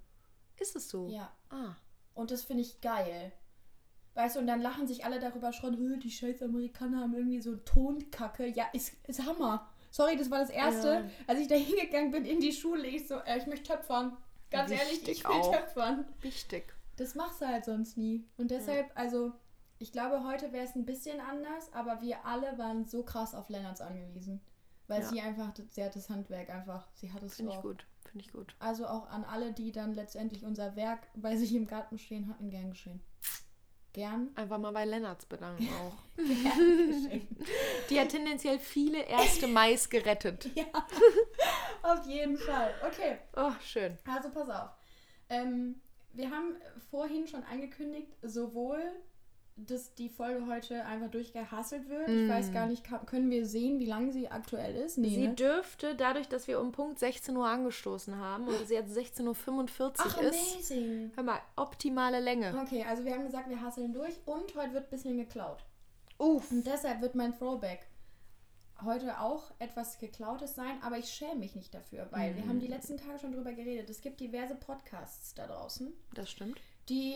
[0.57, 1.07] Ist es so?
[1.09, 1.31] Ja.
[1.49, 1.75] Ah.
[2.13, 3.31] Und das finde ich geil.
[4.15, 7.41] Weißt du, und dann lachen sich alle darüber schon, "Hö, die scheiß Amerikaner haben irgendwie
[7.41, 8.45] so Tonkacke.
[8.47, 9.67] Ja, ist, ist Hammer.
[9.89, 11.03] Sorry, das war das Erste, Ja.
[11.27, 12.85] als ich da hingegangen bin in die Schule.
[12.87, 14.15] Ich so, äh, ich möchte töpfern.
[14.51, 15.51] Ganz ehrlich, Wichtig ich will auch.
[15.55, 16.05] töpfern.
[16.21, 16.73] Wichtig.
[16.97, 18.27] Das machst du halt sonst nie.
[18.37, 19.31] Und deshalb, also,
[19.79, 23.49] ich glaube, heute wäre es ein bisschen anders, aber wir alle waren so krass auf
[23.49, 24.41] Lennarts angewiesen.
[24.87, 25.07] Weil Ja.
[25.07, 27.63] sie einfach, sie hat das Handwerk einfach, sie hat es Finde ich auch.
[27.63, 27.85] gut.
[28.13, 28.55] Finde ich gut.
[28.59, 32.51] Also auch an alle, die dann letztendlich unser Werk bei sich im Garten stehen hatten,
[32.51, 33.01] gern geschehen.
[33.91, 34.29] Gern.
[34.35, 35.95] Einfach mal bei Lennarts bedanken auch.
[37.89, 40.47] Die hat tendenziell viele erste Mais gerettet.
[40.55, 40.65] ja,
[41.81, 42.71] auf jeden Fall.
[42.87, 43.97] Okay, Oh, schön.
[44.07, 44.69] also pass auf.
[45.29, 45.81] Ähm,
[46.13, 46.55] wir haben
[46.91, 48.83] vorhin schon angekündigt, sowohl,
[49.55, 52.09] dass die Folge heute einfach durchgehasselt wird.
[52.09, 54.97] Ich weiß gar nicht, können wir sehen, wie lange sie aktuell ist?
[54.97, 55.33] Nee, Sie ne?
[55.35, 59.21] dürfte, dadurch, dass wir um Punkt 16 Uhr angestoßen haben und es jetzt 16.45
[59.79, 61.11] Uhr Ach, ist, amazing.
[61.15, 62.53] hör mal, optimale Länge.
[62.65, 65.63] Okay, also wir haben gesagt, wir hasseln durch und heute wird ein bisschen geklaut.
[66.17, 66.49] Uff.
[66.51, 67.87] Und deshalb wird mein Throwback
[68.83, 72.67] heute auch etwas geklautes sein, aber ich schäme mich nicht dafür, weil wir haben die
[72.67, 73.89] letzten Tage schon drüber geredet.
[73.89, 76.59] Es gibt diverse Podcasts da draußen, Das stimmt.
[76.89, 77.15] die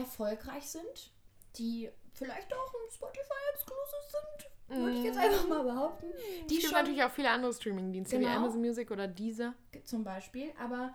[0.00, 1.12] erfolgreich sind,
[1.56, 6.06] die vielleicht auch im Spotify exclusive sind, würde ich jetzt einfach mal behaupten.
[6.48, 8.36] Die es gibt natürlich auch viele andere Streaming-Dienste wie Genau.
[8.36, 9.54] Amazon Music oder Deezer.
[9.84, 10.94] zum Beispiel, aber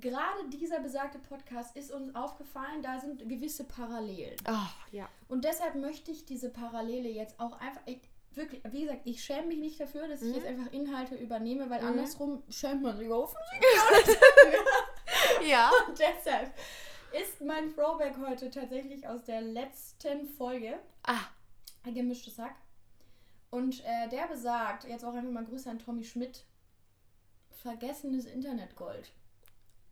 [0.00, 4.36] gerade dieser besagte Podcast ist uns aufgefallen, da sind gewisse Parallelen.
[4.44, 5.08] Ach, ja.
[5.28, 7.80] Und deshalb möchte ich diese Parallele jetzt auch einfach.
[7.86, 7.98] Ich,
[8.34, 11.80] wirklich, wie gesagt, ich schäme mich nicht dafür, dass ich jetzt einfach Inhalte übernehme, weil
[11.84, 14.16] andersrum schämt man sich offensichtlich.
[15.46, 15.70] Ja.
[15.88, 16.52] Und deshalb
[17.12, 21.24] ist mein Throwback heute tatsächlich aus der letzten Folge, Ah,
[21.84, 22.54] ein gemischtes Sack.
[23.50, 26.44] Und äh, der besagt, jetzt auch einfach mal Grüße an Tommy Schmidt,
[27.50, 29.12] vergessenes Internetgold.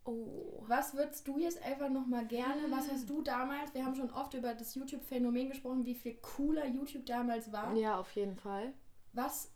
[0.04, 0.62] oh.
[0.66, 4.34] Was würdest du jetzt einfach nochmal gerne, was hast du damals, wir haben schon oft
[4.34, 7.74] über das YouTube-Phänomen gesprochen, wie viel cooler YouTube damals war.
[7.74, 8.72] Ja, auf jeden Fall.
[9.12, 9.50] Was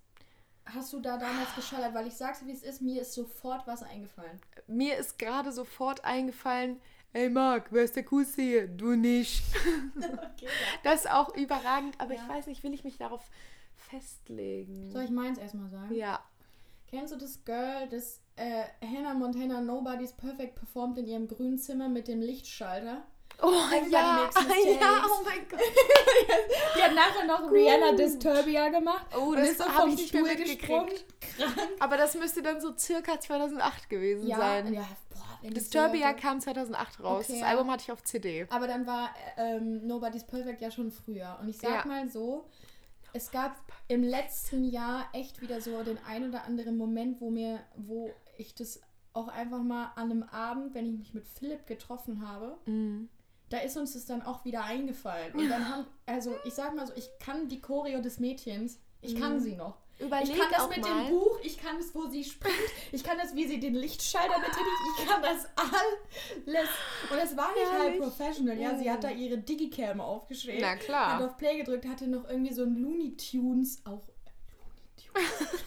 [0.65, 1.93] hast du da damals geschallert?
[1.95, 4.41] Weil ich sag's, wie es ist, mir ist sofort was eingefallen.
[4.67, 6.81] Mir ist gerade sofort eingefallen,
[7.13, 8.05] ey Marc, wer ist der
[8.37, 8.67] hier?
[8.69, 9.43] Du nicht.
[9.97, 10.49] Okay,
[10.83, 12.23] Das ist auch überragend, aber Ja.
[12.23, 13.23] ich weiß nicht, will ich mich darauf
[13.77, 14.91] festlegen?
[14.91, 15.95] Soll ich meins erstmal sagen?
[15.95, 16.21] Ja.
[16.91, 21.89] Kennst du das Girl, das äh, Hannah Montana Nobody's Perfect performt in ihrem grünen Zimmer
[21.89, 23.03] mit dem Lichtschalter?
[23.41, 24.31] Oh Everybody ja,
[24.81, 25.59] ja, oh mein Gott.
[26.77, 29.07] Die hat nachher noch Rihanna Disturbia gemacht.
[29.19, 30.61] Oh, das ist so hab vom ich nicht mehr mitgekriegt.
[30.67, 30.93] Krank.
[31.81, 34.75] Aber das müsste dann so circa 2008 gewesen Ja, sein.
[34.75, 37.25] ja, boah, wenn Disturbia kam 2008 raus.
[37.29, 37.49] Okay, das.
[37.49, 38.47] Album hatte ich auf CD.
[38.51, 41.39] Aber dann war ähm, Nobody's Perfect ja schon früher.
[41.41, 41.87] Und ich sag Ja.
[41.87, 42.49] mal so,
[43.13, 43.57] es gab
[43.89, 48.55] im letzten Jahr echt wieder so den ein oder anderen Moment, wo mir, wo ich
[48.55, 48.81] das
[49.13, 53.11] auch einfach mal an einem Abend, wenn ich mich mit Philipp getroffen habe, Mhm.
[53.51, 55.35] da ist uns das dann auch wieder eingefallen.
[55.35, 59.15] Und dann haben, also ich sag mal so, ich kann die Choreo des Mädchens, ich
[59.15, 59.82] kann sie noch.
[60.03, 61.05] Überleg ich kann das auch mit mal.
[61.05, 62.55] dem Buch, ich kann es, wo sie springt,
[62.91, 64.67] ich kann das, wie sie den Lichtschalter betätigt,
[64.99, 66.69] ich kann das alles.
[67.11, 68.01] Und es war nicht halb Herrlich.
[68.01, 70.61] professional, ja, sie hat da ihre Digicam aufgeschrieben.
[70.61, 71.19] Na klar.
[71.19, 74.03] Hat auf Play gedrückt, hatte noch irgendwie so ein Looney Tunes, auch
[75.15, 75.61] Looney Tunes,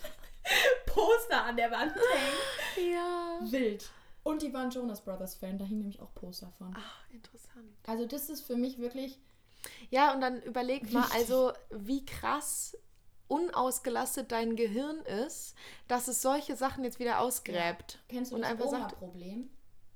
[0.86, 2.92] Poster an der Wand hängen.
[2.94, 3.40] Ja.
[3.42, 3.90] Wild.
[4.24, 6.74] Und die waren Jonas Brothers Fan, da hing nämlich auch Poster von.
[6.78, 7.68] Ach, interessant.
[7.86, 9.20] Also das ist für mich wirklich,
[9.92, 12.76] Ja, und dann überleg mal, also wie krass
[13.28, 15.56] unausgelastet dein Gehirn ist,
[15.88, 18.00] dass es solche Sachen jetzt wieder ausgräbt.
[18.08, 19.50] kennst du Und das einfach sagt- Oma-Problem?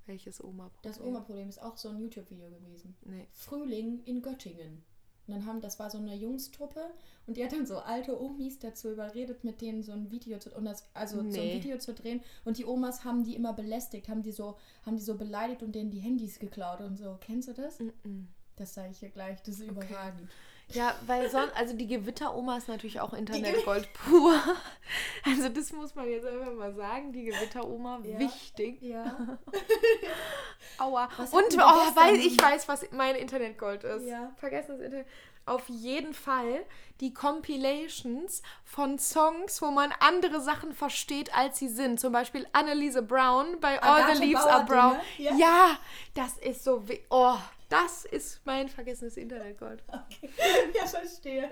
[0.06, 0.72] Welches Oma?
[0.82, 2.96] Das Oma-Problem ist auch so ein YouTube-Video gewesen.
[3.06, 3.28] Nee.
[3.32, 4.84] Frühling in Göttingen.
[5.28, 6.82] Und dann haben, das war so eine Jungstruppe
[7.28, 10.50] und die hat dann so alte Omis dazu überredet, mit denen so ein Video zu
[10.56, 11.54] und das, also so ein Nee.
[11.62, 12.24] Video zu drehen.
[12.46, 14.58] Und die Omas haben die immer belästigt, haben die so,
[14.88, 17.20] haben die so beleidigt und denen die Handys geklaut und so.
[17.22, 17.80] Kennst du das?
[17.80, 18.26] Mm-mm.
[18.56, 20.28] Das sage ich hier gleich, das ist überragend.
[20.72, 24.36] Ja, weil sonst, also die Gewitteroma ist natürlich auch Internetgold pur.
[25.24, 28.18] Also das muss man jetzt einfach mal sagen, die Gewitteroma, Ja.
[28.20, 28.82] wichtig.
[28.82, 29.38] Ja.
[30.80, 31.10] Aua.
[31.18, 34.06] Was Und oh, weil ich weiß, was mein Internetgold ist.
[34.08, 34.32] Ja.
[34.38, 35.08] Vergessen das Internet.
[35.46, 36.64] Auf jeden Fall
[37.02, 42.00] die Compilations von Songs, wo man andere Sachen versteht, als sie sind.
[42.00, 45.00] Zum Beispiel Anneliese Brown bei All Agathe the Leaves Are Bauer Brown.
[45.18, 45.48] Dinge, ja.
[45.48, 45.78] Ja.
[46.14, 46.84] das ist so.
[47.10, 47.38] Oh,
[47.70, 49.84] das ist mein vergessenes Internetgold.
[49.88, 50.30] Okay.
[50.74, 51.50] Ja, verstehe.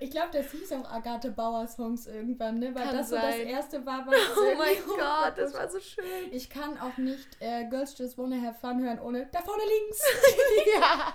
[0.00, 2.74] Ich glaube, das hieß auch Agathe Bauer Songs irgendwann, ne?
[2.74, 3.46] Weil Kann das so das sein.
[3.46, 6.32] erste war, was Oh mein Gott, das war so schön.
[6.32, 10.02] Ich kann auch nicht äh, Girls Just Wanna Have Fun hören ohne da vorne links.
[10.78, 11.14] ja.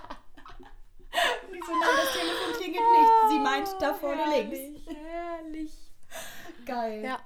[1.52, 3.30] Ich so, nein, das Telefon klingelt nicht.
[3.30, 4.58] Sie meint da vorne links.
[4.58, 5.72] herrlich, Herrlich.
[6.64, 7.04] Geil.
[7.04, 7.20] Ja.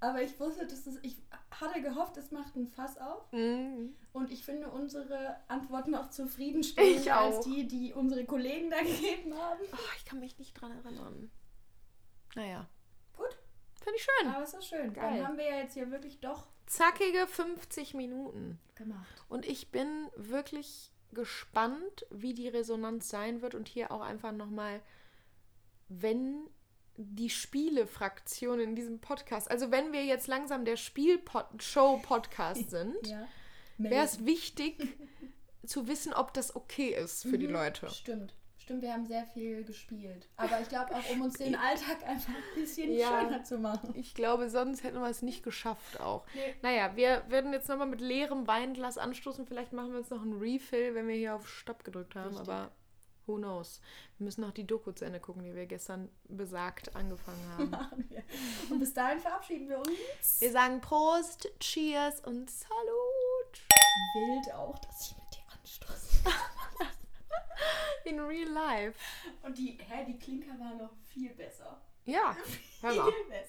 [0.00, 1.16] Aber ich wusste, dass es, ich
[1.60, 3.30] hatte gehofft, es macht ein Fass auf.
[3.32, 3.94] Mhm.
[4.12, 7.44] Und ich finde unsere Antworten auch zufriedenstellender Ich als auch.
[7.44, 9.60] die, die unsere Kollegen da gegeben haben.
[9.72, 11.30] Oh, ich kann mich nicht dran erinnern.
[12.34, 12.66] Naja.
[13.16, 13.36] Gut.
[13.82, 14.28] Finde ich schön.
[14.30, 14.92] Aber es ist schön.
[14.92, 15.18] Geil.
[15.18, 18.58] Dann haben wir ja jetzt hier wirklich doch Zackige 50 Minuten.
[18.74, 19.24] gemacht.
[19.28, 23.54] Und ich bin wirklich gespannt, wie die Resonanz sein wird.
[23.54, 24.80] Und hier auch einfach nochmal,
[25.88, 26.48] wenn
[26.96, 33.26] die Spiele-Fraktion in diesem Podcast, also wenn wir jetzt langsam der Spiel-Show-Podcast sind, Ja.
[33.78, 34.76] wäre es wichtig
[35.66, 37.52] zu wissen, ob das okay ist für die Mhm.
[37.54, 37.88] Leute.
[37.90, 38.34] Stimmt.
[38.58, 40.28] Stimmt, wir haben sehr viel gespielt.
[40.36, 43.20] Aber ich glaube auch, um uns den Alltag einfach ein bisschen Ja.
[43.22, 43.92] schöner zu machen.
[43.96, 46.24] Ich glaube, sonst hätten wir es nicht geschafft auch.
[46.34, 46.54] Nee.
[46.62, 49.46] Naja, wir werden jetzt nochmal mit leerem Weinglas anstoßen.
[49.48, 52.28] Vielleicht machen wir uns noch einen Refill, wenn wir hier auf Stopp gedrückt haben.
[52.36, 52.48] Richtig.
[52.48, 52.70] Aber
[53.32, 53.80] who knows.
[54.18, 58.08] Wir müssen noch die Doku zu Ende gucken, die wir gestern besagt angefangen haben.
[58.70, 60.40] Und bis dahin verabschieden wir uns.
[60.40, 63.62] wir sagen Prost, Cheers und Salut.
[64.14, 66.30] Wild auch, dass ich mit dir anstoße.
[68.04, 68.98] In real life.
[69.42, 71.80] Und die, hä, die Klinker war noch viel besser.
[72.04, 72.36] Ja,
[72.80, 73.12] hör mal.
[73.12, 73.40] Viel besser.